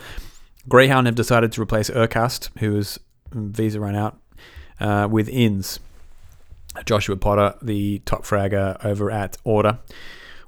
[0.68, 2.98] Greyhound have decided to replace Erkast, whose
[3.32, 4.18] visa ran out,
[4.80, 5.78] uh, with INS.
[6.84, 9.78] Joshua Potter, the top fragger over at Order,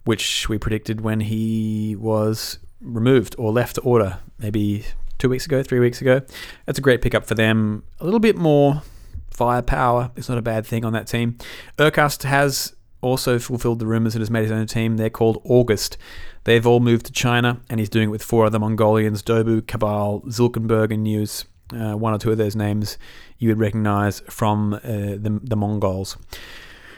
[0.04, 4.84] which we predicted when he was removed or left Order, maybe
[5.18, 6.22] two weeks ago, three weeks ago.
[6.66, 7.82] That's a great pickup for them.
[8.00, 8.82] A little bit more
[9.30, 11.38] firepower is not a bad thing on that team.
[11.78, 14.96] Erkast has also fulfilled the rumors and has made his own team.
[14.96, 15.96] They're called August.
[16.44, 20.22] They've all moved to China, and he's doing it with four other Mongolians Dobu, Kabal,
[20.26, 21.44] Zilkenberg, and News.
[21.72, 22.96] Uh, one or two of those names
[23.38, 26.16] you would recognize from uh, the, the Mongols.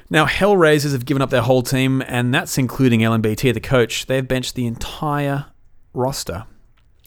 [0.09, 4.07] Now, Hellraisers have given up their whole team, and that's including LMBT, the coach.
[4.07, 5.47] They've benched the entire
[5.95, 6.47] roster.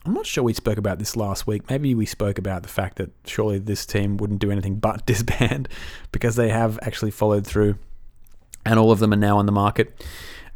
[0.05, 1.69] I'm not sure we spoke about this last week.
[1.69, 5.67] Maybe we spoke about the fact that surely this team wouldn't do anything but disband
[6.11, 7.77] because they have actually followed through,
[8.65, 10.05] and all of them are now on the market.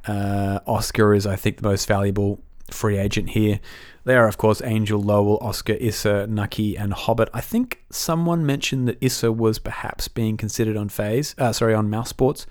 [0.05, 3.59] Uh, oskar is, I think, the most valuable free agent here.
[4.07, 7.27] They are, of course, ANGE1, loWel, oskar, ISSAA, nukkye, and Hobbit.
[7.33, 11.89] I think someone mentioned that ISSAA was perhaps being considered on FaZe, uh, sorry, on
[11.89, 12.45] mousesports.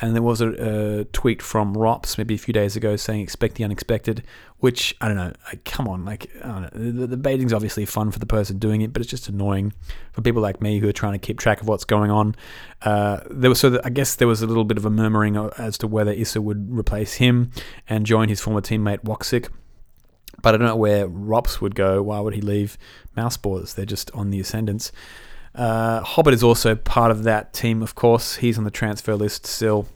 [0.00, 0.48] And there was a,
[1.00, 4.24] a tweet from ropz maybe a few days ago saying expect the unexpected,
[4.58, 5.32] which I don't know.
[5.46, 8.58] Like, come on, like I don't know, the, the baiting's obviously fun for the person
[8.58, 9.74] doing it, but it's just annoying
[10.10, 12.34] for people like me who are trying to keep track of what's going on.
[12.82, 15.78] Uh, there was so I guess there was a little bit of a murmuring as
[15.78, 17.52] to whether ISSAA would replace him
[17.88, 19.48] and join his former teammate Woxic.
[20.42, 22.02] But I don't know where ropz would go.
[22.02, 22.78] Why would he leave
[23.16, 23.36] Mouse?
[23.36, 24.92] They're just on the ascendance.
[25.54, 28.36] Uh, Hobbit is also part of that team, of course.
[28.36, 29.88] He's on the transfer list still.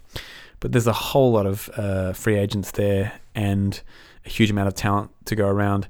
[0.60, 3.80] But there's a whole lot of uh, free agents there and
[4.24, 5.88] a huge amount of talent to go around.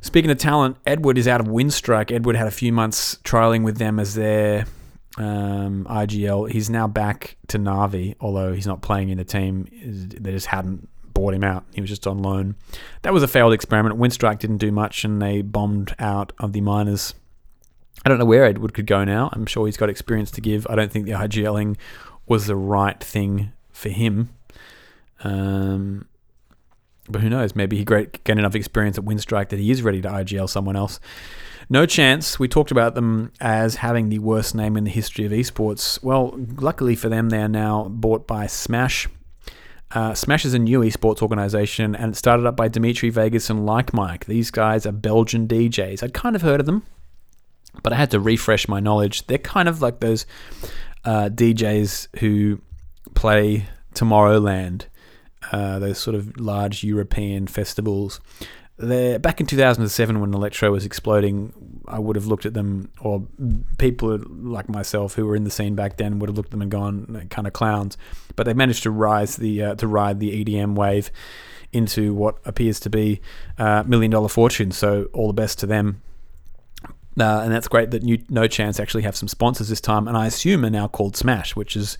[0.00, 2.10] Speaking of talent, Edward is out of Winstrike.
[2.10, 4.66] Edward had a few months trialing with them as their
[5.16, 6.50] um, IGL.
[6.50, 9.68] He's now back to Navi, although he's not playing in the team.
[9.70, 11.64] They just hadn't bought him out.
[11.74, 12.56] He was just on loan.
[13.02, 13.98] That was a failed experiment.
[13.98, 17.14] Winstrike didn't do much and they bombed out of the minors
[18.04, 19.30] I don't know where Edward could go now.
[19.32, 20.66] I'm sure he's got experience to give.
[20.68, 21.76] I don't think the IGLing
[22.26, 24.30] was the right thing for him.
[25.22, 26.08] Um,
[27.08, 27.54] but who knows?
[27.54, 30.74] Maybe he great gain enough experience at Winstrike that he is ready to IGL someone
[30.74, 30.98] else.
[31.68, 32.40] No chance.
[32.40, 36.02] We talked about them as having the worst name in the history of esports.
[36.02, 39.08] Well, luckily for them, they are now bought by Smash.
[39.94, 43.66] Uh, Smash is a new esports organization, and it started up by Dimitri Vegas and
[43.66, 44.24] Like Mike.
[44.24, 46.02] These guys are Belgian DJs.
[46.02, 46.84] I'd kind of heard of them
[47.82, 49.26] but I had to refresh my knowledge.
[49.26, 50.26] They're kind of like those
[51.04, 52.60] uh, DJs who
[53.14, 54.86] play Tomorrowland,
[55.50, 58.20] uh, those sort of large European festivals.
[58.82, 61.52] Back in 2007, when electro was exploding,
[61.86, 63.24] I would have looked at them, or
[63.78, 66.62] people like myself who were in the scene back then would have looked at them
[66.62, 67.96] and gone, kind of clowns.
[68.34, 71.12] But they managed to rise the uh, to ride the EDM wave
[71.72, 73.20] into what appears to be
[73.56, 74.72] uh, million dollar fortune.
[74.72, 76.02] So all the best to them.
[77.18, 80.16] Uh, and that's great that you, No Chance actually have some sponsors this time, and
[80.16, 81.98] I assume are now called Smash, which is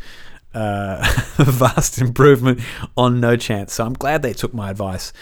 [0.54, 0.98] uh,
[1.38, 2.60] a vast improvement
[2.96, 3.74] on No Chance.
[3.74, 5.12] So I'm glad they took my advice.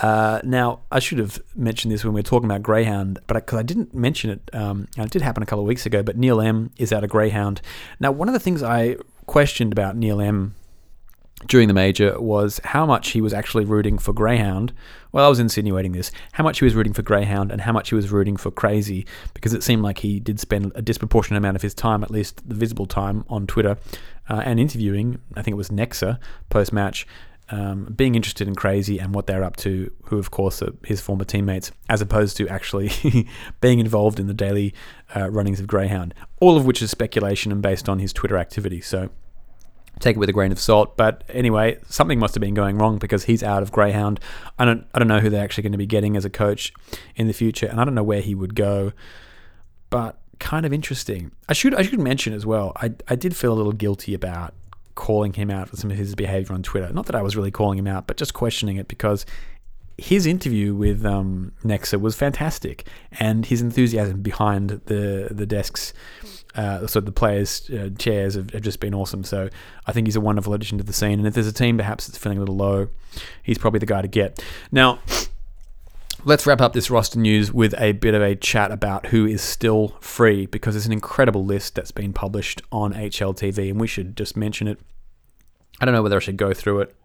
[0.00, 3.56] Uh, now, I should have mentioned this when we were talking about Greyhound, but because
[3.56, 6.16] I, I, didn't mention it, um, it did happen a couple of weeks ago, but
[6.16, 7.60] Neil M is out of Greyhound.
[7.98, 8.96] Now, one of the things I
[9.26, 10.54] questioned about Neil M
[11.46, 14.72] during the major was how much he was actually rooting for Greyhound.
[15.12, 17.90] Well, I was insinuating this how much he was rooting for Greyhound and how much
[17.90, 21.56] he was rooting for CR4ZY, because it seemed like he did spend a disproportionate amount
[21.56, 23.76] of his time, at least the visible time, on Twitter
[24.28, 25.20] uh, and interviewing.
[25.36, 26.18] I think it was Nexa
[26.50, 27.06] post match.
[27.50, 31.00] Um, being interested in CR4ZY and what they're up to, who of course are his
[31.00, 32.90] former teammates, as opposed to actually
[33.60, 34.74] being involved in the daily
[35.16, 38.82] uh, runnings of Greyhound, all of which is speculation and based on his Twitter activity.
[38.82, 39.08] So
[39.98, 40.96] take it with a grain of salt.
[40.96, 44.20] But anyway, something must have been going wrong because he's out of Greyhound.
[44.58, 46.72] I don't I don't know who they're actually going to be getting as a coach
[47.16, 48.92] in the future, and I don't know where he would go.
[49.90, 51.32] But kind of interesting.
[51.48, 52.72] I should I should mention as well.
[52.76, 54.54] I I did feel a little guilty about
[54.98, 56.92] calling him out for some of his behavior on Twitter.
[56.92, 59.24] Not that I was really calling him out, but just questioning it because
[59.96, 65.94] his interview with um, Nexa was fantastic, and his enthusiasm behind the the desks
[66.54, 69.22] uh, so the players' uh, chairs have, have, just been awesome.
[69.22, 69.48] So
[69.86, 71.20] I think he's a wonderful addition to the scene.
[71.20, 72.88] And if there's a team perhaps that's feeling a little low,
[73.44, 74.42] he's probably the guy to get.
[74.72, 74.98] Now,
[76.24, 79.42] let's wrap up this roster news with a bit of a chat about who is
[79.42, 84.16] still free because it's an incredible list that's been published on HLTV, and we should
[84.16, 84.78] just mention it.
[85.80, 86.96] I don't know whether I should go through it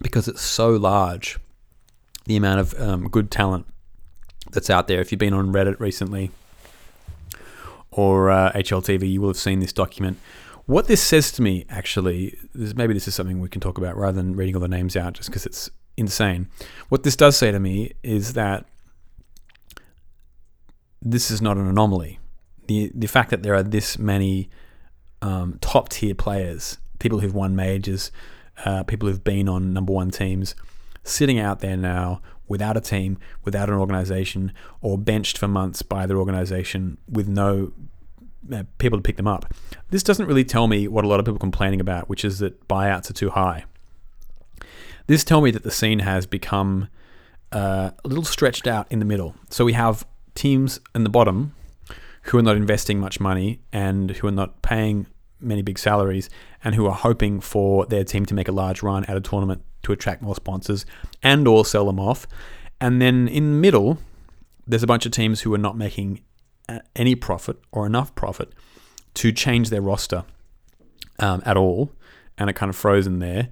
[0.00, 1.38] because it's so large.
[2.26, 3.66] The amount of um, good talent
[4.52, 5.00] that's out there.
[5.00, 6.30] If you've been on Reddit recently,
[7.90, 10.18] or uh, HLTV, you will have seen this document.
[10.66, 14.20] What this says to me, actually, maybe this is something we can talk about rather
[14.20, 16.48] than reading all the names out just because it's insane.
[16.88, 18.66] What this does say to me is that
[21.02, 22.18] this is not an anomaly.
[22.66, 24.48] The, the fact that there are this many
[25.22, 28.12] um, top tier players, people who've won majors,
[28.64, 30.54] uh, people who've been on number one teams,
[31.02, 36.04] sitting out there now without a team, without an organization, or benched for months by
[36.06, 37.72] their organization with no
[38.52, 39.52] uh, people to pick them up.
[39.90, 42.40] This doesn't really tell me what a lot of people are complaining about, which is
[42.40, 43.64] that buyouts are too high.
[45.10, 46.86] This tells me that the scene has become
[47.50, 49.34] uh, a little stretched out in the middle.
[49.48, 50.06] So we have
[50.36, 51.52] teams in the bottom
[52.26, 55.08] who are not investing much money and who are not paying
[55.40, 56.30] many big salaries
[56.62, 59.64] and who are hoping for their team to make a large run at a tournament
[59.82, 60.86] to attract more sponsors
[61.24, 62.28] and or sell them off.
[62.80, 63.98] And then in the middle,
[64.64, 66.20] there's a bunch of teams who are not making
[66.94, 68.52] any profit or enough profit
[69.14, 70.22] to change their roster
[71.18, 71.90] um, at all,
[72.38, 73.48] and are kind of frozen there,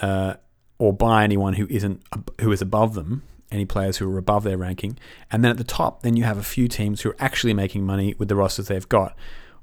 [0.00, 0.34] uh,
[0.78, 2.02] or by anyone who isn't
[2.40, 4.98] who is above them any players who are above their ranking.
[5.30, 7.84] And then at the top, then you have a few teams who are actually making
[7.84, 9.16] money with the rosters they've got.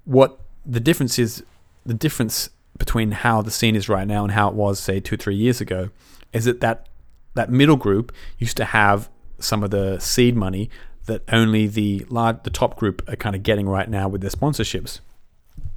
[0.06, 1.44] What the difference is,
[1.86, 5.16] the difference between how the scene is right now and how it was, say, two
[5.16, 5.90] or three years ago,
[6.32, 6.88] is that that,
[7.36, 9.10] that middle group used to have
[9.40, 10.70] some of the seed money
[11.06, 14.30] that only the large, the top group are kind of getting right now with their
[14.30, 15.02] sponsorships.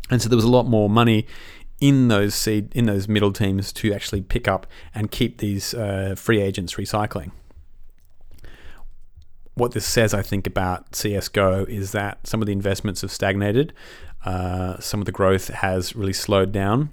[0.09, 1.27] And so there was a lot more money
[1.81, 6.15] in those seed in those middle teams to actually pick up and keep these uh,
[6.17, 7.33] free agents recycling.
[9.55, 13.73] What this says, I think, about CS:GO is that some of the investments have stagnated,
[14.25, 16.91] uh, some of the growth has really slowed down,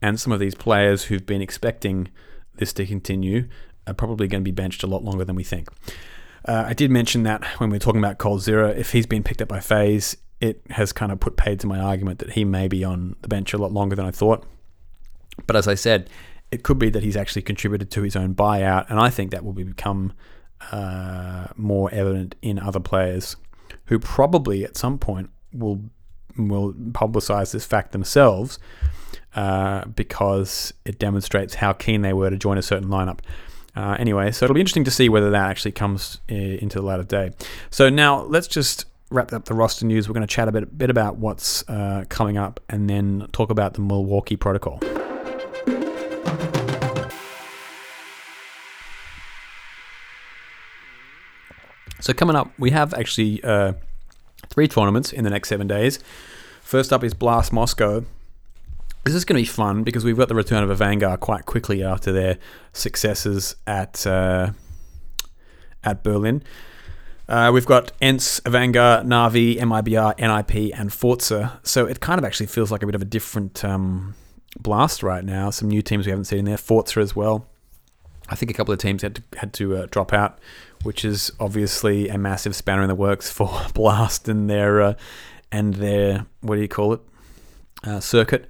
[0.00, 2.08] and some of these players who've been expecting
[2.56, 3.48] this to continue
[3.86, 5.68] are probably going to be benched a lot longer than we think.
[6.46, 9.42] Uh, I did mention that when we were talking about coldzera, if he's been picked
[9.42, 12.66] up by FaZe, it has kind of put paid to my argument that he may
[12.66, 14.46] be on the bench a lot longer than I thought.
[15.46, 16.08] But as I said,
[16.50, 19.44] it could be that he's actually contributed to his own buyout, and I think that
[19.44, 20.12] will become
[20.72, 23.36] uh, more evident in other players
[23.86, 25.80] who probably at some point will
[26.36, 28.58] will publicize this fact themselves
[29.34, 33.18] uh, because it demonstrates how keen they were to join a certain lineup.
[33.76, 36.84] Uh, anyway, so it'll be interesting to see whether that actually comes uh, into the
[36.84, 37.30] light of day.
[37.70, 40.08] So now let's just wrap up the roster news.
[40.08, 43.50] We're going to chat a bit, bit about what's uh, coming up and then talk
[43.50, 44.80] about the Milwaukee Protocol.
[52.00, 53.74] So coming up, we have actually uh,
[54.48, 55.98] three tournaments in the next seven days.
[56.62, 58.04] First up is Blast Moscow.
[59.04, 61.82] This is going to be fun because we've got the return of Avangar quite quickly
[61.82, 62.38] after their
[62.72, 64.52] successes at uh,
[65.82, 66.42] at Berlin.
[67.30, 71.48] Uh, we've got ENCE, Avangar, Navi, MIBR, NIP, and forZe.
[71.62, 74.16] So it kind of actually feels like a bit of a different um,
[74.58, 75.50] blast right now.
[75.50, 76.56] Some new teams we haven't seen in there.
[76.56, 77.46] forZe as well.
[78.28, 80.40] I think a couple of teams had to, had to uh, drop out,
[80.82, 84.94] which is obviously a massive spanner in the works for Blast and their uh,
[85.52, 87.00] and their what do you call it
[87.84, 88.48] uh, circuit.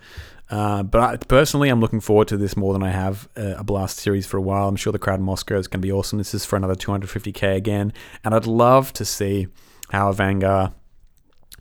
[0.50, 3.64] Uh, but I, personally, I'm looking forward to this more than I have uh, a
[3.64, 4.68] Blast series for a while.
[4.68, 6.18] I'm sure the crowd in Moscow is going to be awesome.
[6.18, 7.92] This is for another 250k again,
[8.24, 9.46] and I'd love to see
[9.90, 10.74] how Avangar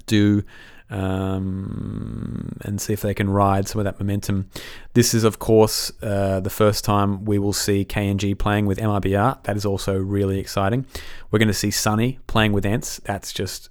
[0.08, 0.44] do
[0.90, 4.50] um, and see if they can ride some of that momentum.
[4.94, 9.44] This is, of course, uh, the first time we will see KNG playing with MIBR.
[9.44, 10.86] That is also really exciting.
[11.30, 13.02] We're going to see Sunny playing with ENCE.
[13.04, 13.70] That's just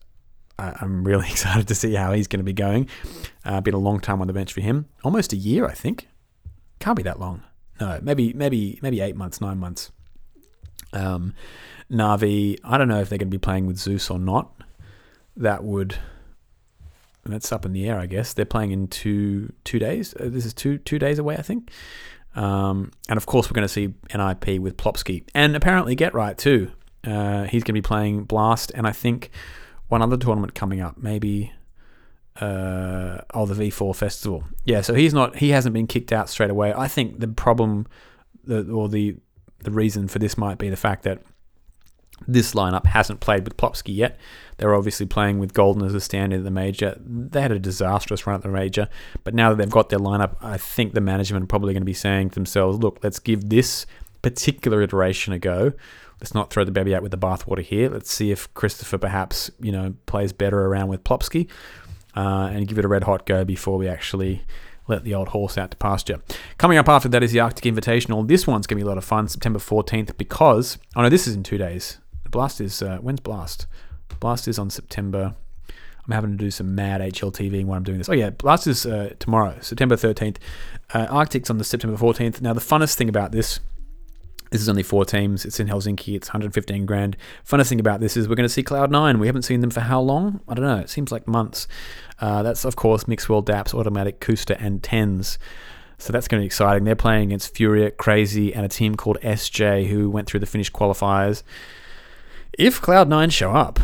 [0.58, 2.88] I'm really excited to see how he's going to be going.
[3.44, 6.08] Uh, been a long time on the bench for him, almost a year, I think.
[6.80, 7.42] Can't be that long.
[7.80, 9.92] No, maybe maybe maybe eight months, nine months.
[10.92, 11.34] Um,
[11.90, 14.52] Navi, I don't know if they're going to be playing with Zeus or not.
[15.36, 15.96] That would
[17.24, 18.32] that's up in the air, I guess.
[18.32, 20.14] They're playing in two two days.
[20.14, 21.70] Uh, this is two two days away, I think.
[22.34, 26.70] Um, and of course, we're going to see NIP with Plopski and apparently GeT_RiGhT too.
[27.04, 29.30] Uh, he's going to be playing Blast, and I think
[29.88, 31.52] one other tournament coming up, maybe
[32.40, 34.44] uh, oh the V4 festival.
[34.64, 36.72] Yeah, so he's not he hasn't been kicked out straight away.
[36.74, 37.86] I think the problem
[38.44, 39.16] the or the
[39.60, 41.22] the reason for this might be the fact that
[42.26, 44.18] this lineup hasn't played with Plopski yet.
[44.56, 46.98] They're obviously playing with Golden as a stand in the major.
[47.00, 48.88] They had a disastrous run at the major,
[49.22, 51.86] but now that they've got their lineup, I think the management are probably going to
[51.86, 53.86] be saying to themselves, "Look, let's give this
[54.22, 55.72] particular iteration a go
[56.20, 57.88] let's not throw the baby out with the bathwater here.
[57.88, 61.48] Let's see if Christopher perhaps you know plays better around with Plopski
[62.16, 64.42] uh, and give it a red hot go before we actually
[64.88, 66.20] let the old horse out to pasture.
[66.56, 68.26] Coming up after that is the Arctic Invitational.
[68.26, 71.26] This one's going to be a lot of fun, September 14th, because, oh no, this
[71.26, 71.98] is in two days.
[72.30, 73.66] Blast is, uh, when's Blast?
[74.18, 75.34] Blast is on September.
[76.04, 78.08] I'm having to do some mad HLTV while I'm doing this.
[78.08, 80.38] Oh yeah, Blast is uh, tomorrow, September 13th.
[80.94, 82.40] Uh, Arctic's on the September 14th.
[82.40, 83.60] Now the funnest thing about this
[84.50, 85.44] this is only four teams.
[85.44, 86.14] It's in Helsinki.
[86.14, 87.16] It's 115 grand.
[87.46, 89.18] Funnest thing about this is we're going to see Cloud9.
[89.18, 90.40] We haven't seen them for how long?
[90.48, 90.78] I don't know.
[90.78, 91.68] It seems like months.
[92.20, 95.38] Uh, that's, of course, Mixwell, Daps, autimatic, koosta, and TenZ.
[95.98, 96.84] So that's going to be exciting.
[96.84, 100.70] They're playing against Furia, CR4ZY, and a team called SJ who went through the Finnish
[100.72, 101.42] qualifiers.
[102.56, 103.80] If Cloud9 show up,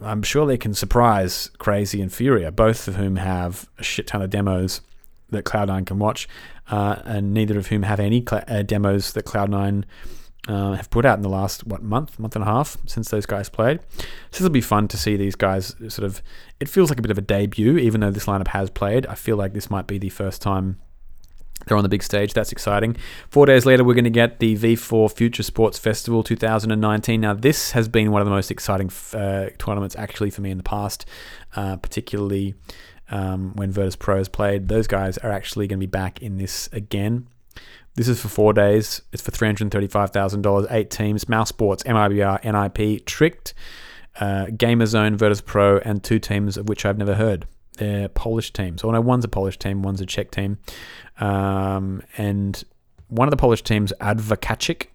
[0.00, 4.22] I'm sure they can surprise CR4ZY and Furia, both of whom have a shit ton
[4.22, 4.80] of demos
[5.30, 6.28] that Cloud9 can watch
[6.70, 9.84] uh, and neither of whom have any cl- uh, demos that Cloud9
[10.46, 13.26] uh, have put out in the last what month, month and a half since those
[13.26, 13.80] guys played.
[14.30, 16.22] So will be fun to see these guys sort of.
[16.60, 19.06] It feels like a bit of a debut, even though this lineup has played.
[19.06, 20.78] I feel like this might be the first time
[21.66, 22.34] they're on the big stage.
[22.34, 22.96] That's exciting.
[23.30, 27.20] Four days later, we're going to get the V4 Future Sports Festival 2019.
[27.20, 30.58] Now, this has been one of the most exciting uh, tournaments actually for me in
[30.58, 31.06] the past,
[31.56, 32.54] uh, particularly
[33.14, 34.68] um, when Virtus Pro has played.
[34.68, 37.28] Those guys are actually going to be back in this again.
[37.94, 39.02] This is for four days.
[39.12, 43.54] It's for $335,000, eight teams mousesports, MIBR, NIP, Tricked,
[44.18, 47.46] uh, Gamerzone, Virtus Pro, and two teams of which I've never heard.
[47.78, 48.82] They're Polish teams.
[48.82, 50.58] Oh, no, one's a Polish team, one's a Czech team.
[51.20, 52.62] Um, and
[53.06, 54.88] one of the Polish teams, Advocacic,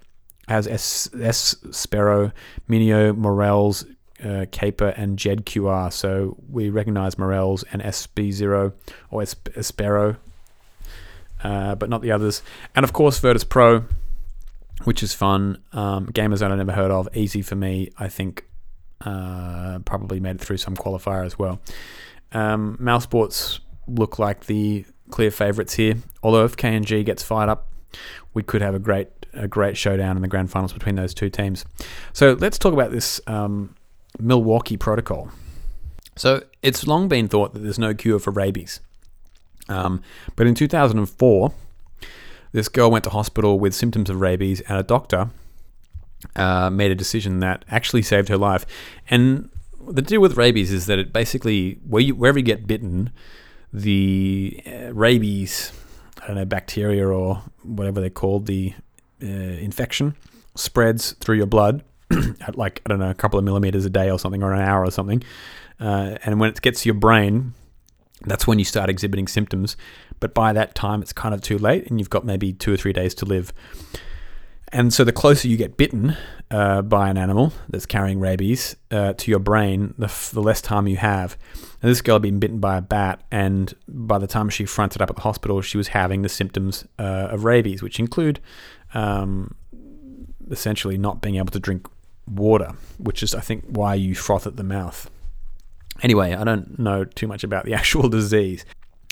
[0.50, 2.34] has S, S Sparrow,
[2.70, 3.86] Minio, morelz,
[4.24, 5.92] uh, Caper, and Jed QR.
[5.92, 8.74] So we recognize morelz and SB0
[9.12, 10.18] or Espero,
[11.44, 12.42] uh, but not the others.
[12.76, 13.86] And of course, Virtus Pro,
[14.84, 15.62] which is fun.
[15.72, 17.08] Um, Gamerzone I never heard of.
[17.16, 17.92] Easy for me.
[17.98, 18.46] I think
[19.02, 21.60] uh, probably made it through some qualifier as well.
[22.32, 25.96] Um, mousesports look like the clear favourites here.
[26.22, 27.68] Although if KNG gets fired up,
[28.34, 31.30] we could have a great a great showdown in the grand finals between those two
[31.30, 31.64] teams.
[32.14, 33.76] So let's talk about this um,
[34.20, 35.30] Milwaukee protocol.
[36.16, 38.82] So it's long been thought that there's no cure for rabies.
[39.70, 40.02] Um,
[40.36, 41.54] but in 2004,
[42.52, 45.30] this girl went to hospital with symptoms of rabies, and a doctor
[46.36, 48.66] uh, made a decision that actually saved her life.
[49.10, 49.50] And
[49.88, 53.12] the deal with rabies is that it basically, where you, wherever you get bitten,
[53.72, 55.72] the uh, rabies,
[56.22, 58.74] I don't know, bacteria or whatever they're called, the
[59.22, 60.16] uh, infection
[60.56, 61.84] spreads through your blood
[62.42, 64.62] at like, I don't know, a couple of millimeters a day or something, or an
[64.62, 65.24] hour or something.
[65.80, 67.54] Uh, and when it gets to your brain,
[68.26, 69.78] that's when you start exhibiting symptoms.
[70.20, 72.78] But by that time, it's kind of too late, and you've got maybe two or
[72.78, 73.54] three days to live.
[74.72, 76.16] And so, the closer you get bitten
[76.52, 80.62] uh, by an animal that's carrying rabies uh, to your brain, the, f- the less
[80.62, 81.38] time you have.
[81.82, 85.02] And this girl had been bitten by a bat, and by the time she fronted
[85.02, 88.40] up at the hospital, she was having the symptoms uh, of rabies, which include
[88.94, 89.56] um,
[90.52, 91.88] essentially not being able to drink
[92.30, 95.10] water, which is, I think, why you froth at the mouth.
[96.02, 98.66] Anyway, I don't know too much about the actual disease.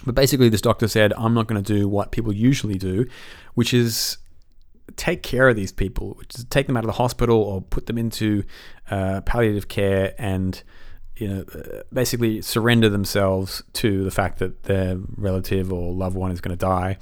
[0.05, 3.07] But basically, this doctor said, I'm not going to do what people usually do,
[3.55, 4.17] which is
[4.95, 7.87] take care of these people, which is take them out of the hospital or put
[7.87, 8.43] them into
[8.89, 10.63] uh, palliative care and
[11.17, 11.45] you know
[11.91, 16.65] basically surrender themselves to the fact that their relative or loved one is going to
[16.65, 16.97] die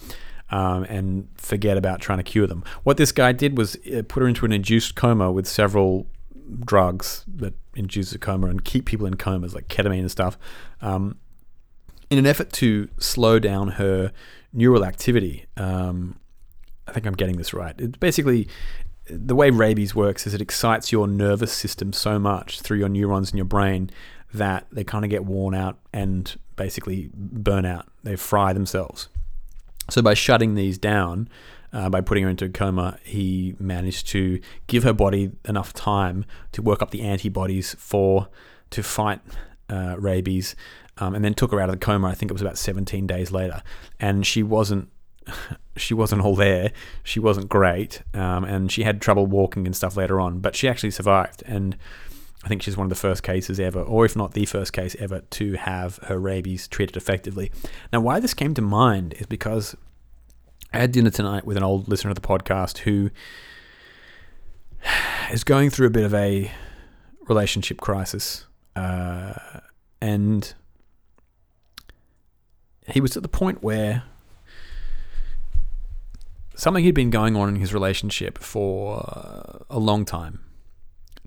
[0.55, 2.63] um, and forget about trying to cure them.
[2.83, 6.07] What this guy did was uh, put her into an induced coma with several
[6.61, 10.37] drugs that induce a coma and keep people in comas like ketamine and stuff
[10.79, 11.17] um,
[12.09, 14.13] in an effort to slow down her
[14.53, 15.45] neural activity.
[15.57, 16.19] Um,
[16.87, 17.75] I think I'm getting this right.
[17.77, 18.47] It's basically
[19.09, 23.31] the way rabies works is it excites your nervous system so much through your neurons
[23.31, 23.89] in your brain
[24.33, 27.87] that they kind of get worn out and basically burn out.
[28.03, 29.09] They fry themselves.
[29.89, 31.29] So by shutting these down,
[31.73, 36.25] uh, by putting her into a coma, he managed to give her body enough time
[36.53, 38.29] to work up the antibodies for
[38.71, 39.19] to fight
[39.69, 40.55] uh, rabies,
[40.97, 42.07] um, and then took her out of the coma.
[42.07, 43.61] I think it was about 17 days later,
[43.99, 44.89] and she wasn't
[45.75, 46.71] she wasn't all there.
[47.03, 50.39] She wasn't great, um, and she had trouble walking and stuff later on.
[50.39, 51.77] But she actually survived, and
[52.45, 54.95] I think she's one of the first cases ever, or if not the first case
[54.99, 57.51] ever, to have her rabies treated effectively.
[57.91, 59.75] Now, why this came to mind is because
[60.71, 63.09] I had dinner tonight with an old listener of the podcast who
[65.31, 66.51] is going through a bit of a
[67.27, 69.33] relationship crisis, uh,
[69.99, 70.53] and
[72.87, 74.03] he was at the point where
[76.53, 80.44] something had been going on in his relationship for a long time.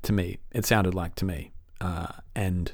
[0.03, 2.73] To me, it sounded like to me, uh, and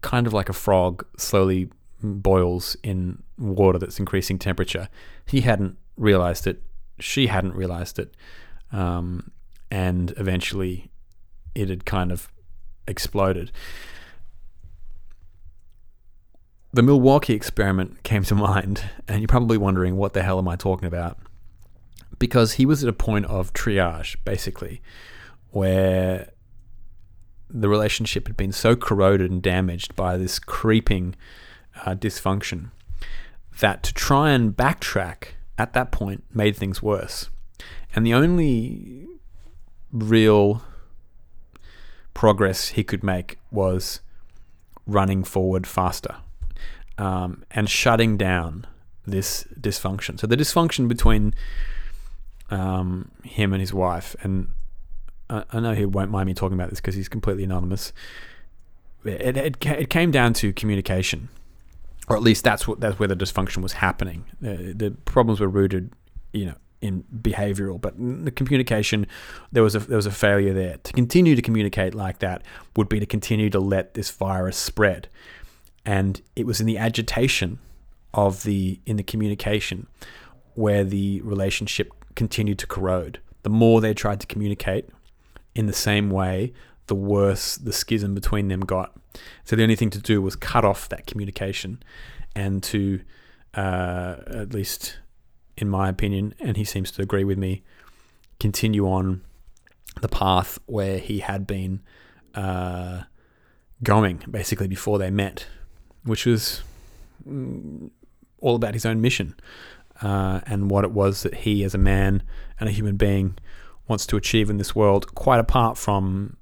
[0.00, 1.70] kind of like a frog slowly
[2.02, 4.88] boils in water that's increasing temperature.
[5.26, 6.62] He hadn't realized it.
[7.00, 8.14] She hadn't realized it,
[8.72, 9.30] um,
[9.70, 10.90] and eventually,
[11.54, 12.28] it had kind of
[12.86, 13.52] exploded.
[16.72, 20.56] The Milwaukee experiment came to mind, and you're probably wondering what the hell am I
[20.56, 21.18] talking about?
[22.18, 24.82] Because he was at a point of triage, basically,
[25.50, 26.30] where
[27.50, 31.14] the relationship had been so corroded and damaged by this creeping
[31.84, 32.70] uh, dysfunction
[33.60, 37.30] that to try and backtrack at that point made things worse.
[37.94, 39.06] And the only
[39.90, 40.62] real
[42.14, 44.00] progress he could make was
[44.86, 46.16] running forward faster
[46.98, 48.66] um, and shutting down
[49.06, 50.20] this dysfunction.
[50.20, 51.34] So the dysfunction between
[52.50, 54.48] um, him and his wife, and
[55.30, 57.92] I, I, know he won't mind me talking about this because he's completely anonymous.
[59.04, 61.28] It, it, it came down to communication,
[62.08, 64.24] or at least that's what that's where the dysfunction was happening.
[64.40, 65.92] The, the problems were rooted,
[66.32, 69.06] you know, in behavioral, but the communication
[69.52, 70.78] there was a there was a failure there.
[70.82, 72.42] To continue to communicate like that
[72.76, 75.08] would be to continue to let this virus spread
[75.88, 77.58] and it was in the agitation
[78.12, 79.86] of the in the communication
[80.54, 83.20] where the relationship continued to corrode.
[83.42, 84.90] The more they tried to communicate
[85.58, 86.52] in the same way,
[86.86, 88.96] the worse the schism between them got.
[89.42, 91.82] So the only thing to do was cut off that communication
[92.36, 93.00] and to,
[93.54, 95.00] uh, at least
[95.56, 97.64] in my opinion, and he seems to agree with me,
[98.38, 99.22] continue on
[100.00, 101.80] the path where he had been
[102.36, 103.02] uh,
[103.82, 105.48] going basically before they met,
[106.04, 106.62] which was
[107.28, 107.90] mm,
[108.40, 109.34] all about his own mission
[110.02, 112.22] uh, and what it was that he, as a man
[112.60, 113.36] and a human being,
[113.88, 116.36] wants to achieve in this world, quite apart from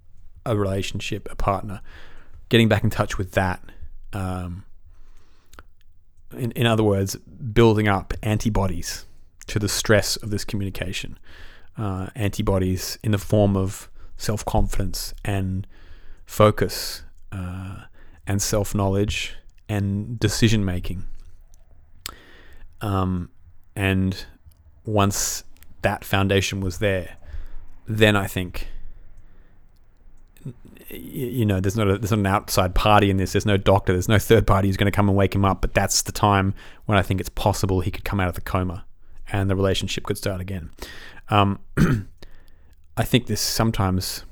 [0.45, 1.81] a relationship, a partner.
[2.49, 3.63] Getting back in touch with that.
[4.13, 4.65] Um,
[6.37, 9.07] in, in other words, building up antibodies
[9.47, 11.19] to the stress of this communication.
[11.77, 15.67] Uh, antibodies in the form of self confidence and
[16.25, 17.83] focus uh,
[18.27, 19.35] and self knowledge
[19.69, 21.05] and decision making.
[22.81, 23.31] Um,
[23.75, 24.25] and
[24.85, 25.45] once
[25.83, 27.17] that foundation was there,
[27.87, 28.69] then I think
[30.91, 33.33] you know there's not a, there's not an outside party in this.
[33.33, 33.93] There's no doctor.
[33.93, 35.61] There's no third party who's going to come and wake him up.
[35.61, 36.55] But that's the time
[36.87, 38.85] when I think it's possible he could come out of the coma,
[39.33, 40.71] and the relationship could start again.
[41.29, 41.59] Um,
[42.97, 44.25] I think this sometimes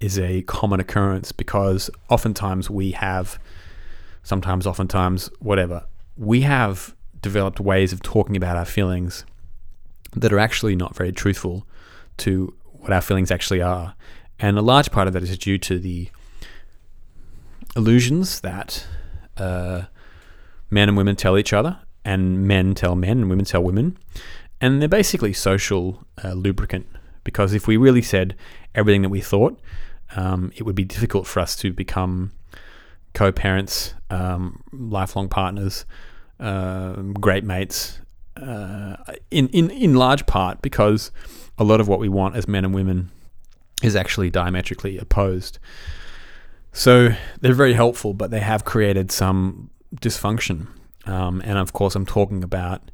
[0.00, 3.38] is a common occurrence because oftentimes we have,
[4.22, 5.84] sometimes, oftentimes, whatever,
[6.16, 9.24] we have developed ways of talking about our feelings
[10.14, 11.66] that are actually not very truthful
[12.22, 13.94] to what our feelings actually are.
[14.38, 16.08] And a large part of that is due to the
[17.76, 18.86] illusions that
[19.36, 19.82] uh,
[20.70, 23.96] men and women tell each other, and men tell men, and women tell women.
[24.60, 26.86] And they're basically social uh, lubricant
[27.24, 28.36] because if we really said
[28.74, 29.60] everything that we thought,
[30.16, 32.32] um, it would be difficult for us to become
[33.14, 35.84] co parents, um, lifelong partners,
[36.40, 38.00] uh, great mates,
[38.36, 38.96] uh,
[39.30, 41.10] in, in, in large part because
[41.62, 43.10] a lot of what we want as men and women
[43.82, 45.58] is actually diametrically opposed.
[46.72, 47.10] So
[47.40, 50.66] they're very helpful, but they have created some dysfunction.
[51.06, 52.90] Um, and of course, I'm talking about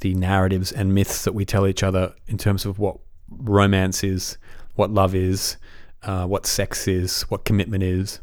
[0.00, 2.98] the narratives and myths that we tell each other in terms of what
[3.28, 4.38] romance is,
[4.74, 5.56] what love is,
[6.02, 8.20] uh, what sex is, what commitment is,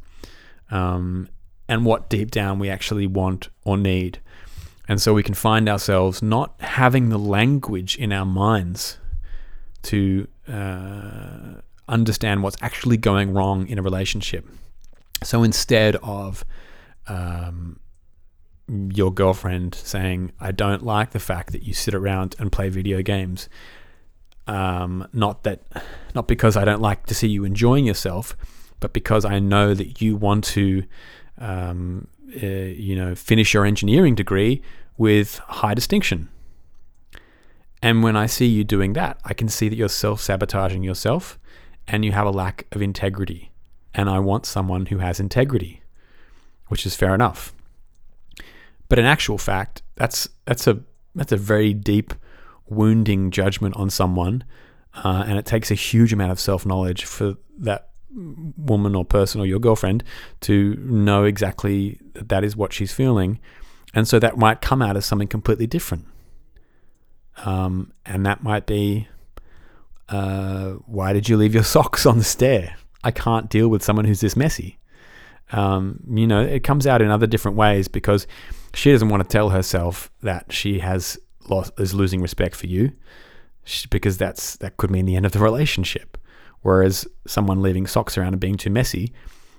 [0.71, 1.27] um,
[1.67, 4.21] and what deep down we actually want or need.
[4.87, 8.99] And so we can find ourselves not having the language in our minds
[9.83, 14.47] to uh, understand what's actually going wrong in a relationship.
[15.23, 16.43] So instead of
[17.07, 17.79] um,
[18.67, 23.01] your girlfriend saying, I don't like the fact that you sit around and play video
[23.01, 23.49] games,
[24.47, 25.61] um, not that,
[26.15, 28.35] not because I don't like to see you enjoying yourself,
[28.79, 30.83] but because I know that you want to,
[31.37, 32.07] um,
[32.41, 34.61] uh, you know, finish your engineering degree
[34.97, 36.29] with high distinction.
[37.83, 41.37] And when I see you doing that, I can see that you're self sabotaging yourself
[41.85, 43.51] and you have a lack of integrity.
[43.93, 45.83] And I want someone who has integrity,
[46.69, 47.53] which is fair enough.
[48.87, 50.79] But in actual fact, that's that's a
[51.13, 52.13] that's a very deep,
[52.69, 54.45] wounding judgment on someone,
[55.03, 59.41] uh, and it takes a huge amount of self knowledge for that woman or person
[59.41, 60.05] or your girlfriend
[60.41, 63.39] to know exactly that that is what she's feeling,
[63.93, 66.05] and so that might come out as something completely different.
[67.37, 69.07] Um, and that might be,
[70.09, 72.75] uh, why did you leave your socks on the stair?
[73.03, 74.77] I can't deal with someone who's this messy.
[75.51, 78.25] Um, you know, it comes out in other different ways because
[78.73, 81.17] she doesn't want to tell herself that she has
[81.47, 82.93] lost, is losing respect for you,
[83.89, 86.17] because that's that could mean the end of the relationship.
[86.61, 89.13] Whereas someone leaving socks around and being too messy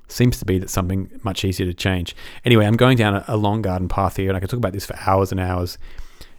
[0.08, 2.16] seems to be that something much easier to change.
[2.44, 4.72] Anyway, I'm going down a, a long garden path here, and I could talk about
[4.72, 5.78] this for hours and hours,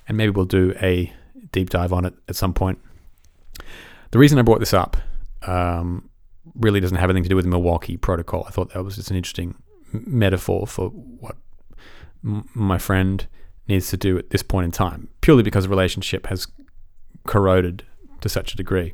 [0.07, 1.13] and maybe we'll do a
[1.55, 2.79] deep dive on it at some point.
[4.11, 4.97] The reason I brought this up
[5.43, 6.09] um,
[6.53, 8.43] really doesn't have anything to do with the Milwaukee Protocol.
[8.45, 9.55] I thought that was just an interesting
[9.91, 11.37] metaphor for what
[12.23, 13.25] m- my friend
[13.69, 16.45] needs to do at this point in time, purely because the relationship has
[17.25, 17.83] corroded
[18.19, 18.93] to such a degree.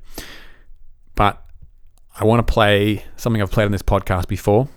[1.15, 1.43] But
[2.19, 4.69] I want to play something I've played on this podcast before.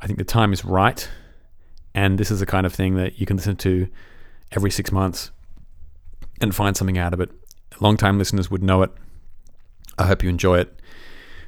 [0.00, 1.08] I think the time is right.
[1.94, 3.88] And this is the kind of thing that you can listen to
[4.52, 5.32] every six months
[6.40, 7.30] and find something out of it.
[7.80, 8.90] Long-time listeners would know it.
[9.98, 10.80] I hope you enjoy it.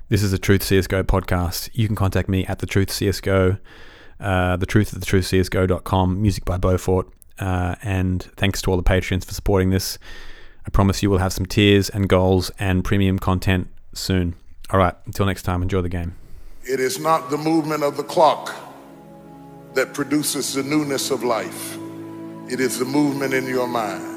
[0.09, 1.71] This is a Truth CSGO podcast.
[1.73, 3.59] You can contact me at the Truth CSGO,
[4.21, 7.09] uh, the Truth of the Truth CSGO.com, music by Beaufort.
[7.39, 9.99] Uh, and thanks to all the patrons for supporting this.
[10.67, 14.35] I promise you will have some tears and goals and premium content soon.
[14.71, 16.15] All right, until next time, enjoy the game.
[16.65, 18.55] It is not the movement of the clock
[19.75, 21.77] that produces the newness of life.
[22.49, 24.12] It is the movement in your mind.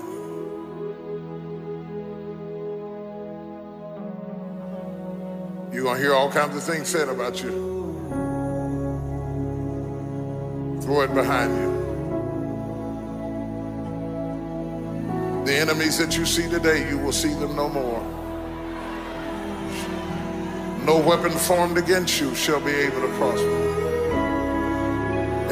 [5.86, 7.52] Going to hear all kinds of things said about you.
[10.82, 11.70] Throw it behind you.
[15.46, 18.02] The enemies that you see today, you will see them no more.
[20.86, 23.62] No weapon formed against you shall be able to prosper.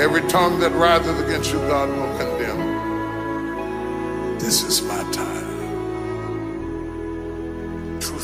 [0.01, 2.59] Every tongue that riseth against you, God will condemn.
[4.39, 5.42] This is my time.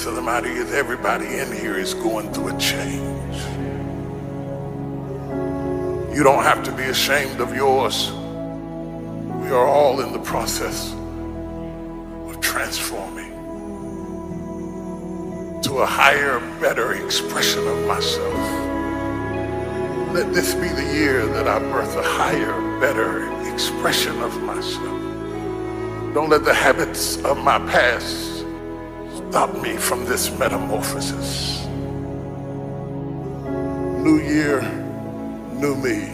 [0.09, 3.35] Of the matter is, everybody in here is going through a change.
[6.11, 8.09] You don't have to be ashamed of yours.
[9.43, 10.93] We are all in the process
[12.27, 13.29] of transforming
[15.61, 18.33] to a higher, better expression of myself.
[20.11, 24.99] Let this be the year that I birth a higher, better expression of myself.
[26.15, 28.38] Don't let the habits of my past
[29.29, 31.63] stop me from this metamorphosis.
[34.03, 34.59] New year,
[35.53, 36.09] new me.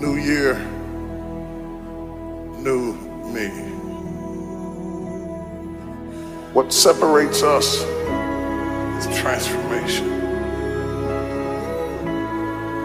[0.00, 0.54] New year,
[2.64, 2.94] new
[3.34, 3.48] me.
[6.54, 7.82] What separates us
[8.98, 10.08] is transformation,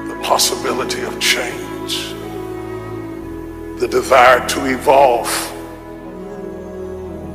[0.10, 2.14] the possibility of change,
[3.80, 5.53] the desire to evolve,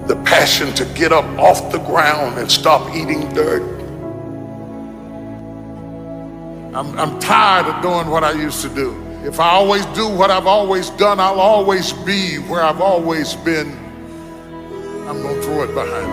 [0.09, 3.62] the passion to get up off the ground and stop eating dirt.
[6.74, 8.96] I'm, I'm tired of doing what I used to do.
[9.24, 13.68] If I always do what I've always done, I'll always be where I've always been.
[15.06, 16.09] I'm going to throw it behind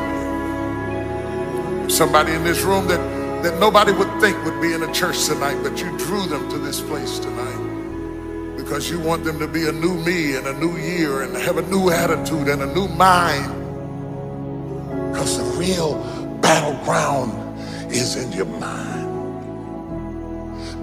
[1.83, 1.89] me.
[1.89, 2.99] Somebody in this room that,
[3.43, 6.57] that nobody would think would be in a church tonight, but you drew them to
[6.57, 10.75] this place tonight because you want them to be a new me and a new
[10.77, 13.64] year and have a new attitude and a new mind.
[15.15, 15.95] Because the real
[16.41, 17.31] battleground
[17.89, 19.05] is in your mind.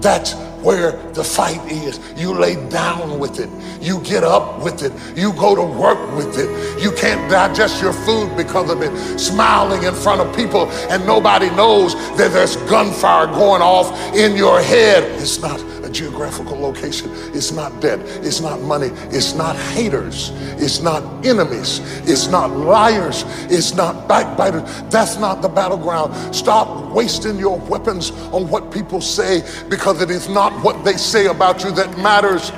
[0.01, 1.99] That's where the fight is.
[2.19, 3.47] You lay down with it.
[3.79, 4.91] You get up with it.
[5.15, 6.81] You go to work with it.
[6.81, 9.19] You can't digest your food because of it.
[9.19, 14.59] Smiling in front of people and nobody knows that there's gunfire going off in your
[14.61, 15.03] head.
[15.21, 15.59] It's not
[15.93, 17.09] geographical location.
[17.33, 17.99] It's not debt.
[18.23, 18.87] It's not money.
[19.11, 20.31] It's not haters.
[20.61, 21.79] It's not enemies.
[22.09, 23.23] It's not liars.
[23.49, 24.63] It's not backbiters.
[24.89, 26.35] That's not the battleground.
[26.35, 31.27] Stop wasting your weapons on what people say because it is not what they say
[31.27, 32.51] about you that matters.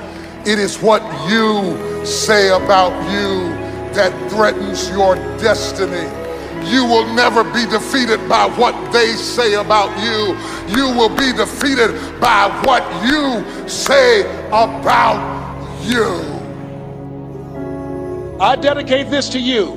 [0.46, 3.48] It is what you say about you
[3.94, 6.25] that threatens your destiny.
[6.66, 10.36] You will never be defeated by what they say about you.
[10.76, 15.36] You will be defeated by what you say about
[15.84, 16.34] you.
[18.40, 19.76] I dedicate this to you,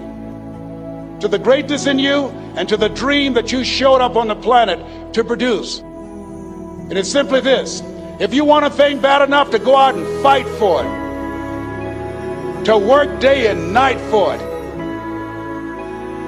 [1.19, 4.35] to the greatness in you, and to the dream that you showed up on the
[4.35, 5.79] planet to produce.
[5.79, 7.83] And it's simply this
[8.19, 12.77] if you want a thing bad enough to go out and fight for it, to
[12.77, 14.48] work day and night for it,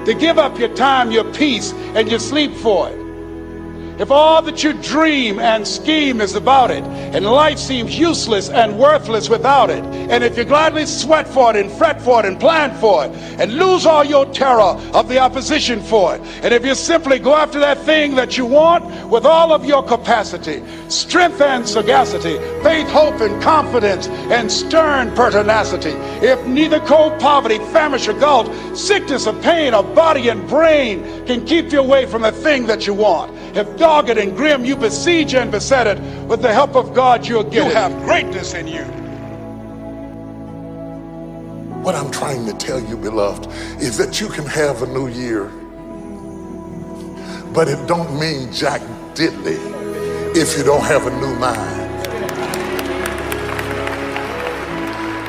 [0.06, 3.01] to give up your time, your peace, and your sleep for it.
[4.02, 8.80] If all that you dream and scheme is about it, and life seems useless and
[8.80, 12.40] worthless without it, and if you gladly sweat for it and fret for it and
[12.40, 16.66] plan for it, and lose all your terror of the opposition for it, and if
[16.66, 21.40] you simply go after that thing that you want with all of your capacity, strength
[21.40, 25.92] and sagacity, faith, hope, and confidence, and stern pertinacity,
[26.26, 31.46] if neither cold poverty, famish, or gulf, sickness or pain, or body and brain can
[31.46, 34.64] keep you away from the thing that you want, if dogged and grim.
[34.64, 38.54] You besiege and beset it, with the help of God you'll get You have greatness
[38.54, 38.84] in you.
[41.84, 43.48] What I'm trying to tell you, beloved,
[43.82, 45.48] is that you can have a new year,
[47.54, 48.82] but it don't mean jack
[49.14, 49.60] diddley
[50.38, 51.80] if you don't have a new mind.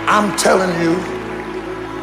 [0.09, 0.95] I'm telling you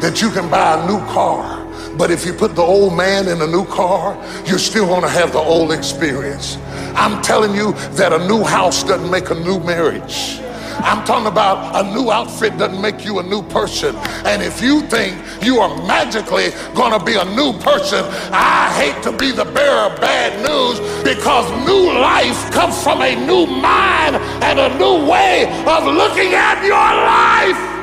[0.00, 1.59] that you can buy a new car
[1.96, 4.16] but if you put the old man in a new car,
[4.46, 6.56] you're still going to have the old experience.
[6.94, 10.40] I'm telling you that a new house doesn't make a new marriage.
[10.82, 13.94] I'm talking about a new outfit doesn't make you a new person.
[14.24, 19.02] And if you think you are magically going to be a new person, I hate
[19.02, 24.16] to be the bearer of bad news because new life comes from a new mind
[24.42, 27.79] and a new way of looking at your life.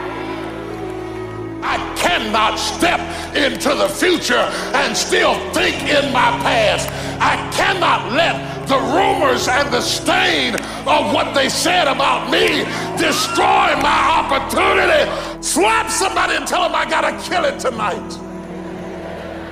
[1.68, 3.00] I cannot step
[3.36, 6.88] into the future and still think in my past.
[7.20, 10.56] I cannot let the rumors and the stain
[10.88, 12.64] of what they said about me
[12.98, 15.04] destroy my opportunity.
[15.42, 18.12] Slap somebody and tell them I gotta kill it tonight.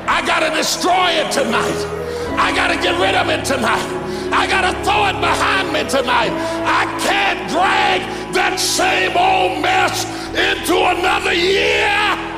[0.08, 2.06] I gotta destroy it tonight.
[2.38, 4.05] I got to get rid of it tonight.
[4.32, 6.32] I got to throw it behind me tonight.
[6.66, 8.02] I can't drag
[8.34, 10.06] that same old mess
[10.36, 12.35] into another year.